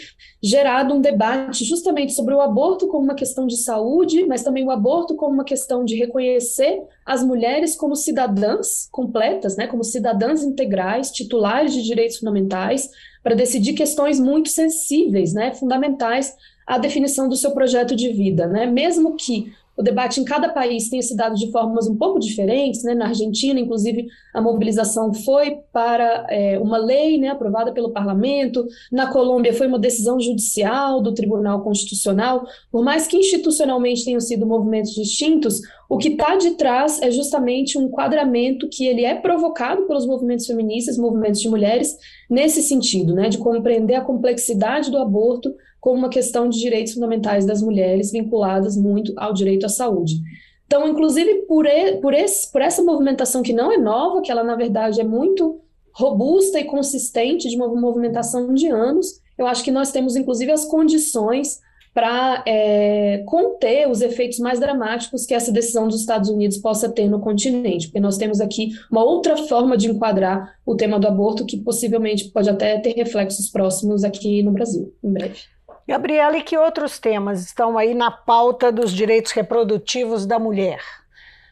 gerado 0.41 0.94
um 0.94 1.02
debate 1.02 1.65
justamente 1.65 2.13
sobre 2.13 2.34
o 2.34 2.41
aborto 2.41 2.88
como 2.88 3.04
uma 3.04 3.15
questão 3.15 3.46
de 3.46 3.58
saúde, 3.58 4.26
mas 4.26 4.44
também 4.44 4.65
o 4.65 4.72
aborto 4.72 5.15
como 5.15 5.34
uma 5.34 5.44
questão 5.44 5.84
de 5.84 5.96
reconhecer 5.96 6.82
as 7.06 7.24
mulheres 7.24 7.76
como 7.76 7.96
cidadãs 7.96 8.88
completas, 8.91 9.58
né, 9.58 9.67
como 9.67 9.84
cidadãs 9.84 10.44
integrais, 10.44 11.12
titulares 11.12 11.74
de 11.74 11.84
direitos 11.84 12.17
fundamentais, 12.17 12.89
para 13.23 13.36
decidir 13.36 13.73
questões 13.73 14.19
muito 14.19 14.49
sensíveis, 14.49 15.34
né, 15.34 15.53
fundamentais 15.53 16.36
à 16.65 16.77
definição 16.77 17.27
do 17.27 17.36
seu 17.36 17.51
projeto 17.51 17.95
de 17.95 18.10
vida, 18.10 18.47
né? 18.47 18.65
Mesmo 18.65 19.15
que 19.15 19.53
o 19.82 19.84
debate 19.84 20.22
em 20.22 20.24
cada 20.24 20.48
país 20.48 20.89
tenha 20.89 21.02
se 21.02 21.15
dado 21.15 21.36
de 21.36 21.52
formas 21.52 21.88
um 21.88 21.96
pouco 21.96 22.20
diferentes, 22.20 22.84
né? 22.84 22.94
Na 22.94 23.08
Argentina, 23.08 23.60
inclusive, 23.60 24.08
a 24.32 24.39
mobilização 24.39 25.12
foi 25.12 25.58
para 25.74 26.28
é, 26.30 26.60
uma 26.60 26.78
lei, 26.78 27.17
né, 27.17 27.30
aprovada 27.30 27.72
pelo 27.72 27.89
parlamento. 27.89 28.65
Na 28.91 29.12
Colômbia 29.12 29.54
foi 29.54 29.65
uma 29.65 29.80
decisão 29.80 30.20
judicial 30.20 31.02
do 31.02 31.13
Tribunal 31.13 31.62
Constitucional. 31.63 32.46
Por 32.72 32.84
mais 32.84 33.08
que 33.08 33.17
institucionalmente 33.17 34.06
tenham 34.06 34.22
sido 34.22 34.46
movimentos 34.46 34.94
distintos, 34.94 35.62
o 35.89 35.98
que 35.98 36.10
está 36.10 36.36
de 36.36 36.52
trás 36.52 37.02
é 37.02 37.10
justamente 37.10 37.78
um 37.78 37.84
enquadramento 37.84 38.70
que 38.70 38.86
ele 38.86 39.04
é 39.04 39.15
provocado 39.15 39.88
pelos 39.88 40.06
movimentos 40.06 40.46
feministas, 40.46 40.98
movimentos 40.98 41.41
de 41.41 41.50
mulheres, 41.50 41.98
nesse 42.30 42.62
sentido, 42.62 43.15
né, 43.15 43.30
de 43.30 43.39
compreender 43.39 43.96
a 43.96 44.02
complexidade 44.02 44.91
do 44.91 44.98
aborto 44.98 45.54
como 45.82 45.98
uma 45.98 46.10
questão 46.10 46.48
de 46.48 46.60
direitos 46.60 46.94
fundamentais 46.94 47.46
das 47.46 47.62
mulheres 47.62 48.12
vinculadas 48.12 48.78
muito 48.78 49.12
ao 49.17 49.34
direito 49.34 49.65
à 49.65 49.70
saúde. 49.70 50.22
Então, 50.67 50.88
inclusive 50.88 51.48
por, 51.48 51.65
por, 52.02 52.13
esse, 52.13 52.50
por 52.50 52.62
essa 52.62 52.82
movimentação 52.84 53.41
que 53.41 53.52
não 53.52 53.72
é 53.72 53.78
nova, 53.78 54.22
que 54.22 54.32
ela 54.32 54.44
na 54.44 54.56
verdade 54.56 55.02
é 55.02 55.04
muito 55.04 55.60
robusta 55.91 56.60
e 56.60 56.63
consistente 56.63 57.50
de 57.50 57.58
uma 57.58 57.67
movimentação 57.67 58.54
de 58.54 58.67
anos, 58.67 59.20
eu 59.38 59.46
acho 59.46 59.63
que 59.63 59.72
nós 59.72 59.91
temos 59.91 60.15
inclusive 60.15 60.52
as 60.52 60.63
condições 60.63 61.60
para 61.94 62.44
é, 62.48 63.24
conter 63.26 63.89
os 63.89 64.02
efeitos 64.02 64.39
mais 64.39 64.60
dramáticos 64.60 65.26
que 65.26 65.34
essa 65.34 65.52
decisão 65.52 65.88
dos 65.88 66.00
Estados 66.00 66.30
Unidos 66.30 66.58
possa 66.58 66.88
ter 66.88 67.10
no 67.10 67.20
continente, 67.20 67.88
porque 67.88 68.00
nós 68.00 68.17
temos 68.17 68.39
aqui 68.39 68.72
uma 68.89 69.04
outra 69.04 69.36
forma 69.36 69.76
de 69.76 69.89
enquadrar 69.89 70.56
o 70.65 70.76
tema 70.76 71.00
do 71.00 71.08
aborto 71.08 71.46
que 71.46 71.58
possivelmente 71.58 72.30
pode 72.30 72.50
até 72.50 72.80
ter 72.80 72.94
reflexos 72.94 73.50
próximos 73.50 74.04
aqui 74.04 74.41
no 74.41 74.52
Brasil, 74.52 74.94
em 75.04 75.12
breve. 75.12 75.39
Gabriela, 75.88 76.38
e 76.38 76.44
que 76.44 76.58
outros 76.58 77.00
temas 77.00 77.41
estão 77.41 77.78
aí 77.78 77.94
na 77.94 78.12
pauta 78.12 78.72
dos 78.72 78.91
direitos 78.91 79.32
reprodutivos 79.32 80.26
da 80.26 80.38
mulher? 80.38 80.82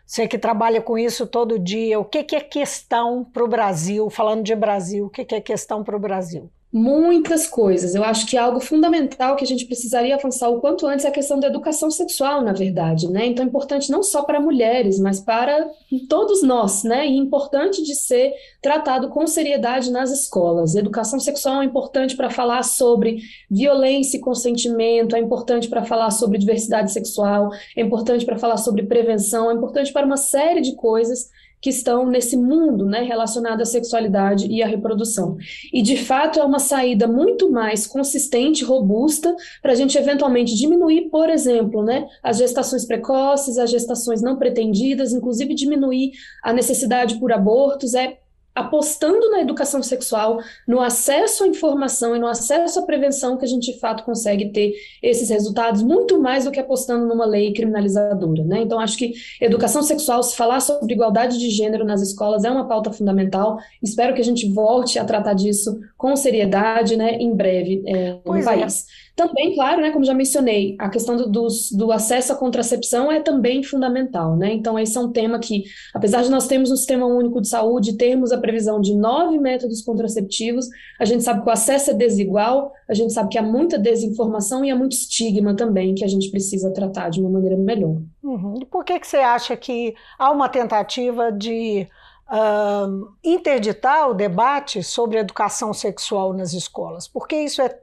Você 0.05 0.27
que 0.27 0.37
trabalha 0.37 0.81
com 0.81 0.97
isso 0.97 1.27
todo 1.27 1.59
dia, 1.59 1.99
o 1.99 2.05
que, 2.05 2.23
que 2.23 2.35
é 2.35 2.41
questão 2.41 3.23
para 3.23 3.43
o 3.43 3.47
Brasil? 3.47 4.09
Falando 4.09 4.43
de 4.43 4.55
Brasil, 4.55 5.05
o 5.05 5.09
que, 5.09 5.23
que 5.23 5.35
é 5.35 5.41
questão 5.41 5.83
para 5.83 5.95
o 5.95 5.99
Brasil? 5.99 6.49
Muitas 6.71 7.47
coisas. 7.47 7.95
Eu 7.95 8.03
acho 8.03 8.27
que 8.27 8.37
é 8.37 8.39
algo 8.39 8.59
fundamental 8.59 9.35
que 9.35 9.43
a 9.43 9.47
gente 9.47 9.65
precisaria 9.65 10.15
avançar 10.15 10.49
o 10.49 10.59
quanto 10.61 10.85
antes 10.85 11.03
é 11.03 11.07
a 11.07 11.11
questão 11.11 11.39
da 11.39 11.47
educação 11.47 11.89
sexual, 11.89 12.43
na 12.43 12.53
verdade, 12.53 13.07
né? 13.07 13.25
Então 13.25 13.43
é 13.43 13.47
importante 13.47 13.91
não 13.91 14.03
só 14.03 14.21
para 14.21 14.39
mulheres, 14.39 14.99
mas 14.99 15.19
para 15.19 15.67
todos 16.07 16.43
nós, 16.43 16.83
né? 16.83 17.07
E 17.07 17.17
importante 17.17 17.83
de 17.83 17.95
ser 17.95 18.33
tratado 18.61 19.09
com 19.09 19.25
seriedade 19.25 19.91
nas 19.91 20.11
escolas. 20.11 20.75
Educação 20.75 21.19
sexual 21.19 21.63
é 21.63 21.65
importante 21.65 22.15
para 22.15 22.29
falar 22.29 22.61
sobre 22.63 23.17
violência 23.49 24.17
e 24.17 24.21
consentimento, 24.21 25.15
é 25.15 25.19
importante 25.19 25.67
para 25.67 25.83
falar 25.83 26.11
sobre 26.11 26.37
diversidade 26.37 26.91
sexual, 26.91 27.49
é 27.75 27.81
importante 27.81 28.25
para 28.25 28.37
falar 28.37 28.57
sobre 28.57 28.83
prevenção, 28.83 29.49
é 29.49 29.55
importante 29.55 29.91
para 29.91 30.05
uma 30.05 30.17
série 30.17 30.61
de 30.61 30.75
coisas 30.75 31.29
que 31.61 31.69
estão 31.69 32.05
nesse 32.05 32.37
mundo 32.37 32.85
né, 32.85 33.01
relacionado 33.01 33.61
à 33.61 33.65
sexualidade 33.65 34.47
e 34.47 34.63
à 34.63 34.67
reprodução. 34.67 35.37
E, 35.73 35.81
de 35.81 35.97
fato, 35.97 36.39
é 36.39 36.43
uma 36.43 36.59
saída 36.59 37.07
muito 37.07 37.51
mais 37.51 37.85
consistente, 37.85 38.63
robusta, 38.63 39.35
para 39.61 39.73
a 39.73 39.75
gente 39.75 39.97
eventualmente 39.97 40.55
diminuir, 40.55 41.09
por 41.09 41.29
exemplo, 41.29 41.83
né, 41.83 42.07
as 42.23 42.37
gestações 42.37 42.85
precoces, 42.85 43.57
as 43.57 43.69
gestações 43.69 44.21
não 44.21 44.37
pretendidas, 44.37 45.13
inclusive 45.13 45.53
diminuir 45.53 46.11
a 46.43 46.53
necessidade 46.53 47.19
por 47.19 47.31
abortos. 47.31 47.93
É 47.93 48.17
apostando 48.59 49.29
na 49.31 49.41
educação 49.41 49.81
sexual, 49.81 50.39
no 50.67 50.81
acesso 50.81 51.43
à 51.43 51.47
informação 51.47 52.15
e 52.15 52.19
no 52.19 52.27
acesso 52.27 52.79
à 52.79 52.81
prevenção 52.83 53.37
que 53.37 53.45
a 53.45 53.47
gente 53.47 53.71
de 53.71 53.79
fato 53.79 54.03
consegue 54.03 54.49
ter 54.49 54.73
esses 55.01 55.29
resultados 55.29 55.81
muito 55.81 56.19
mais 56.19 56.45
do 56.45 56.51
que 56.51 56.59
apostando 56.59 57.05
numa 57.05 57.25
lei 57.25 57.53
criminalizadora, 57.53 58.43
né? 58.43 58.61
Então 58.61 58.79
acho 58.79 58.97
que 58.97 59.13
educação 59.39 59.81
sexual, 59.81 60.21
se 60.23 60.35
falar 60.35 60.59
sobre 60.59 60.93
igualdade 60.93 61.37
de 61.37 61.49
gênero 61.49 61.85
nas 61.85 62.01
escolas 62.01 62.43
é 62.43 62.51
uma 62.51 62.67
pauta 62.67 62.91
fundamental. 62.91 63.59
Espero 63.81 64.13
que 64.13 64.21
a 64.21 64.25
gente 64.25 64.47
volte 64.49 64.99
a 64.99 65.05
tratar 65.05 65.33
disso 65.33 65.79
com 65.97 66.15
seriedade, 66.15 66.95
né, 66.95 67.15
em 67.15 67.33
breve 67.35 67.83
é, 67.85 68.17
no 68.25 68.35
é. 68.35 68.43
país. 68.43 68.85
É. 69.05 69.08
Também, 69.19 69.53
claro, 69.53 69.81
né, 69.81 69.91
como 69.91 70.05
já 70.05 70.13
mencionei, 70.13 70.77
a 70.79 70.87
questão 70.87 71.17
do, 71.17 71.29
do, 71.29 71.47
do, 71.73 71.91
acesso 71.91 72.31
à 72.31 72.37
contracepção 72.37 73.11
é 73.11 73.19
também 73.19 73.61
fundamental, 73.61 74.37
né? 74.37 74.53
Então, 74.53 74.79
esse 74.79 74.97
é 74.97 75.01
um 75.01 75.11
tema 75.11 75.37
que, 75.39 75.65
apesar 75.93 76.23
de 76.23 76.31
nós 76.31 76.47
termos 76.47 76.71
um 76.71 76.77
sistema 76.77 77.05
único 77.05 77.41
de 77.41 77.49
saúde, 77.49 77.97
termos 77.97 78.31
a 78.31 78.37
previsão 78.37 78.79
de 78.79 78.95
nove 78.95 79.37
métodos 79.37 79.81
contraceptivos, 79.81 80.69
a 80.97 81.03
gente 81.03 81.21
sabe 81.21 81.41
que 81.41 81.49
o 81.49 81.51
acesso 81.51 81.91
é 81.91 81.93
desigual, 81.93 82.71
a 82.87 82.93
gente 82.93 83.11
sabe 83.11 83.27
que 83.27 83.37
há 83.37 83.43
muita 83.43 83.77
desinformação 83.77 84.63
e 84.63 84.71
há 84.71 84.75
muito 84.77 84.93
estigma 84.93 85.53
também 85.53 85.93
que 85.93 86.05
a 86.05 86.07
gente 86.07 86.31
precisa 86.31 86.71
tratar 86.71 87.09
de 87.09 87.19
uma 87.19 87.29
maneira 87.29 87.57
melhor. 87.57 87.97
Uhum. 88.23 88.59
E 88.61 88.65
por 88.67 88.85
que, 88.85 88.97
que 89.01 89.05
você 89.05 89.17
acha 89.17 89.57
que 89.57 89.95
há 90.17 90.31
uma 90.31 90.47
tentativa 90.47 91.29
de 91.29 91.85
uh, 92.31 93.11
interditar 93.21 94.09
o 94.09 94.13
debate 94.13 94.81
sobre 94.81 95.19
educação 95.19 95.73
sexual 95.73 96.31
nas 96.31 96.53
escolas? 96.53 97.05
Porque 97.05 97.35
isso 97.35 97.61
é 97.61 97.77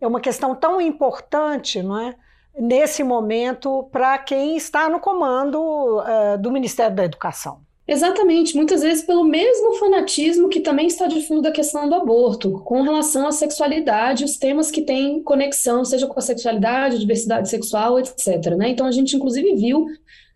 é 0.00 0.06
uma 0.06 0.20
questão 0.20 0.54
tão 0.54 0.80
importante, 0.80 1.82
não 1.82 1.98
é? 1.98 2.14
Nesse 2.58 3.04
momento, 3.04 3.88
para 3.92 4.16
quem 4.18 4.56
está 4.56 4.88
no 4.88 4.98
comando 4.98 5.58
uh, 5.60 6.38
do 6.38 6.50
Ministério 6.50 6.96
da 6.96 7.04
Educação. 7.04 7.60
Exatamente, 7.88 8.56
muitas 8.56 8.82
vezes 8.82 9.04
pelo 9.04 9.22
mesmo 9.22 9.74
fanatismo 9.74 10.48
que 10.48 10.58
também 10.58 10.88
está 10.88 11.06
de 11.06 11.24
fundo 11.24 11.42
da 11.42 11.52
questão 11.52 11.88
do 11.88 11.94
aborto, 11.94 12.60
com 12.64 12.82
relação 12.82 13.28
à 13.28 13.32
sexualidade, 13.32 14.24
os 14.24 14.36
temas 14.36 14.72
que 14.72 14.82
têm 14.82 15.22
conexão, 15.22 15.84
seja 15.84 16.08
com 16.08 16.18
a 16.18 16.22
sexualidade, 16.22 16.98
diversidade 16.98 17.48
sexual, 17.48 18.00
etc. 18.00 18.56
Né? 18.56 18.70
Então 18.70 18.86
a 18.86 18.90
gente 18.90 19.14
inclusive 19.14 19.54
viu 19.54 19.86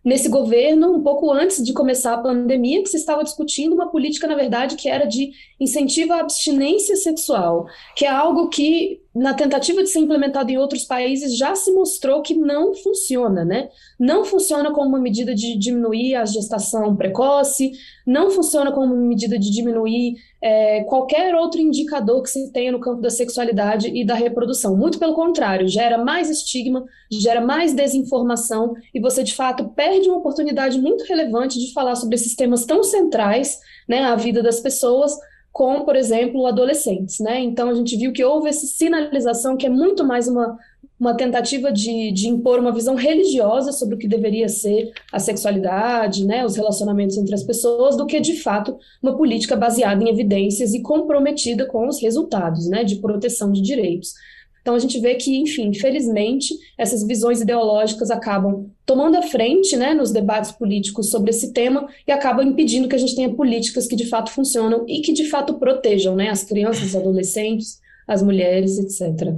nesse 0.03 0.29
governo, 0.29 0.93
um 0.93 1.03
pouco 1.03 1.29
antes 1.31 1.63
de 1.63 1.73
começar 1.73 2.13
a 2.13 2.17
pandemia, 2.17 2.81
que 2.81 2.89
se 2.89 2.97
estava 2.97 3.23
discutindo 3.23 3.73
uma 3.73 3.91
política, 3.91 4.27
na 4.27 4.35
verdade, 4.35 4.75
que 4.75 4.89
era 4.89 5.05
de 5.05 5.31
incentivo 5.59 6.13
à 6.13 6.21
abstinência 6.21 6.95
sexual, 6.95 7.67
que 7.95 8.05
é 8.05 8.09
algo 8.09 8.49
que 8.49 9.01
na 9.13 9.33
tentativa 9.33 9.83
de 9.83 9.89
ser 9.89 9.99
implementado 9.99 10.49
em 10.51 10.57
outros 10.57 10.85
países, 10.85 11.37
já 11.37 11.53
se 11.53 11.69
mostrou 11.73 12.21
que 12.21 12.33
não 12.33 12.73
funciona, 12.73 13.43
né? 13.43 13.69
Não 13.99 14.23
funciona 14.23 14.71
como 14.71 14.87
uma 14.87 14.99
medida 14.99 15.35
de 15.35 15.57
diminuir 15.57 16.15
a 16.15 16.25
gestação 16.25 16.95
precoce, 16.95 17.73
não 18.07 18.31
funciona 18.31 18.71
como 18.71 18.93
uma 18.93 19.07
medida 19.07 19.37
de 19.37 19.51
diminuir 19.51 20.15
é, 20.41 20.83
qualquer 20.85 21.35
outro 21.35 21.59
indicador 21.59 22.23
que 22.23 22.29
se 22.29 22.51
tenha 22.53 22.71
no 22.71 22.79
campo 22.79 23.01
da 23.01 23.09
sexualidade 23.09 23.89
e 23.89 24.05
da 24.05 24.15
reprodução. 24.15 24.77
Muito 24.77 24.97
pelo 24.97 25.13
contrário, 25.13 25.67
gera 25.67 25.97
mais 25.97 26.29
estigma, 26.29 26.85
gera 27.11 27.41
mais 27.41 27.73
desinformação 27.73 28.75
e 28.93 28.99
você, 28.99 29.23
de 29.23 29.35
fato, 29.35 29.69
perde 29.75 30.07
uma 30.07 30.19
oportunidade 30.19 30.79
muito 30.79 31.03
relevante 31.03 31.59
de 31.59 31.73
falar 31.73 31.95
sobre 31.95 32.15
esses 32.15 32.33
temas 32.33 32.65
tão 32.65 32.81
centrais 32.81 33.59
né, 33.89 34.03
à 34.03 34.15
vida 34.15 34.41
das 34.41 34.61
pessoas 34.61 35.13
com, 35.51 35.83
por 35.83 35.95
exemplo, 35.95 36.45
adolescentes, 36.47 37.19
né? 37.19 37.39
Então 37.41 37.69
a 37.69 37.73
gente 37.73 37.97
viu 37.97 38.13
que 38.13 38.23
houve 38.23 38.49
essa 38.49 38.65
sinalização 38.65 39.57
que 39.57 39.65
é 39.65 39.69
muito 39.69 40.03
mais 40.03 40.27
uma, 40.27 40.57
uma 41.01 41.15
tentativa 41.15 41.71
de, 41.71 42.11
de 42.11 42.29
impor 42.29 42.59
uma 42.59 42.71
visão 42.71 42.95
religiosa 42.95 43.71
sobre 43.71 43.95
o 43.95 43.97
que 43.97 44.07
deveria 44.07 44.47
ser 44.47 44.91
a 45.11 45.19
sexualidade, 45.19 46.25
né, 46.25 46.45
os 46.45 46.55
relacionamentos 46.55 47.17
entre 47.17 47.33
as 47.33 47.43
pessoas, 47.43 47.97
do 47.97 48.05
que 48.05 48.19
de 48.19 48.39
fato 48.39 48.77
uma 49.01 49.17
política 49.17 49.55
baseada 49.55 50.03
em 50.03 50.09
evidências 50.09 50.73
e 50.73 50.81
comprometida 50.81 51.65
com 51.65 51.87
os 51.87 51.99
resultados, 51.99 52.69
né, 52.69 52.83
de 52.83 52.97
proteção 52.97 53.51
de 53.51 53.61
direitos. 53.61 54.13
Então 54.61 54.75
a 54.75 54.79
gente 54.79 54.99
vê 54.99 55.15
que, 55.15 55.37
enfim, 55.37 55.67
infelizmente, 55.67 56.53
essas 56.77 57.05
visões 57.05 57.41
ideológicas 57.41 58.11
acabam 58.11 58.69
tomando 58.85 59.17
a 59.17 59.23
frente 59.23 59.75
né, 59.75 59.93
nos 59.93 60.11
debates 60.11 60.51
políticos 60.51 61.09
sobre 61.09 61.31
esse 61.31 61.51
tema 61.51 61.87
e 62.07 62.11
acabam 62.11 62.45
impedindo 62.45 62.87
que 62.87 62.95
a 62.95 62.99
gente 62.99 63.15
tenha 63.15 63.33
políticas 63.33 63.87
que 63.87 63.95
de 63.95 64.07
fato 64.07 64.31
funcionam 64.31 64.85
e 64.87 65.01
que 65.01 65.13
de 65.13 65.29
fato 65.29 65.55
protejam 65.55 66.15
né, 66.15 66.29
as 66.29 66.43
crianças, 66.43 66.83
os 66.83 66.95
adolescentes, 66.95 67.81
as 68.07 68.21
mulheres, 68.21 68.77
etc. 68.77 69.33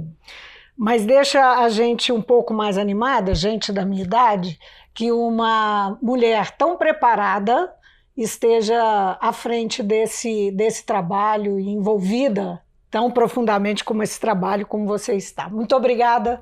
Mas 0.76 1.06
deixa 1.06 1.40
a 1.62 1.68
gente 1.68 2.12
um 2.12 2.20
pouco 2.20 2.52
mais 2.52 2.76
animada, 2.76 3.34
gente 3.34 3.72
da 3.72 3.84
minha 3.84 4.02
idade, 4.02 4.58
que 4.92 5.10
uma 5.10 5.98
mulher 6.02 6.50
tão 6.56 6.76
preparada 6.76 7.72
esteja 8.16 9.18
à 9.20 9.32
frente 9.32 9.82
desse, 9.82 10.50
desse 10.50 10.84
trabalho 10.84 11.58
e 11.58 11.68
envolvida 11.68 12.63
tão 12.94 13.10
profundamente 13.10 13.82
como 13.82 14.04
esse 14.04 14.20
trabalho 14.20 14.64
como 14.64 14.86
você 14.86 15.14
está. 15.16 15.48
Muito 15.48 15.74
obrigada 15.74 16.40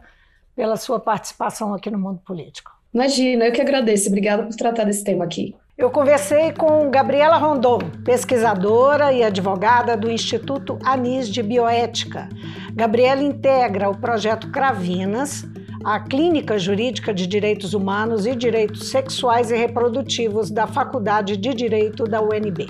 pela 0.54 0.76
sua 0.76 1.00
participação 1.00 1.72
aqui 1.72 1.90
no 1.90 1.98
Mundo 1.98 2.20
Político. 2.26 2.70
Imagina, 2.92 3.46
eu 3.46 3.52
que 3.52 3.62
agradeço. 3.62 4.08
Obrigada 4.08 4.42
por 4.42 4.54
tratar 4.54 4.84
desse 4.84 5.02
tema 5.02 5.24
aqui. 5.24 5.56
Eu 5.78 5.90
conversei 5.90 6.52
com 6.52 6.90
Gabriela 6.90 7.38
Rondon, 7.38 7.78
pesquisadora 8.04 9.14
e 9.14 9.22
advogada 9.22 9.96
do 9.96 10.10
Instituto 10.10 10.78
Anis 10.84 11.30
de 11.30 11.42
Bioética. 11.42 12.28
Gabriela 12.74 13.22
integra 13.22 13.88
o 13.88 13.96
projeto 13.96 14.50
Cravinas, 14.50 15.46
a 15.82 16.00
Clínica 16.00 16.58
Jurídica 16.58 17.14
de 17.14 17.26
Direitos 17.26 17.72
Humanos 17.72 18.26
e 18.26 18.36
Direitos 18.36 18.90
Sexuais 18.90 19.50
e 19.50 19.56
Reprodutivos 19.56 20.50
da 20.50 20.66
Faculdade 20.66 21.38
de 21.38 21.54
Direito 21.54 22.04
da 22.04 22.20
UNB. 22.20 22.66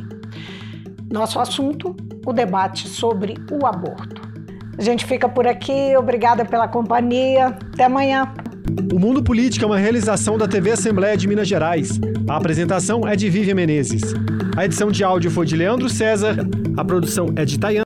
Nosso 1.11 1.41
assunto: 1.41 1.97
o 2.27 2.33
debate 2.33 2.89
sobre 2.89 3.35
o 3.51 3.67
aborto. 3.67 4.23
A 4.79 4.83
gente 4.83 5.05
fica 5.05 5.29
por 5.29 5.47
aqui, 5.47 5.97
obrigada 5.97 6.45
pela 6.45 6.67
companhia. 6.67 7.49
Até 7.73 7.85
amanhã. 7.85 8.33
O 8.93 8.99
Mundo 8.99 9.23
Político 9.23 9.65
é 9.65 9.67
uma 9.67 9.79
realização 9.79 10.39
da 10.39 10.49
TV 10.49 10.71
Assembleia 10.71 11.17
de 11.17 11.29
Minas 11.29 11.47
Gerais. 11.47 12.01
A 12.29 12.37
apresentação 12.37 13.07
é 13.07 13.15
de 13.15 13.29
Vivian 13.29 13.55
Menezes. 13.55 14.15
A 14.57 14.65
edição 14.65 14.91
de 14.91 15.05
áudio 15.05 15.31
foi 15.31 15.47
de 15.47 15.57
Leandro 15.57 15.89
César. 15.89 16.37
A 16.77 16.85
produção 16.85 17.27
é 17.37 17.45
de 17.45 17.59
Tayana. 17.59 17.81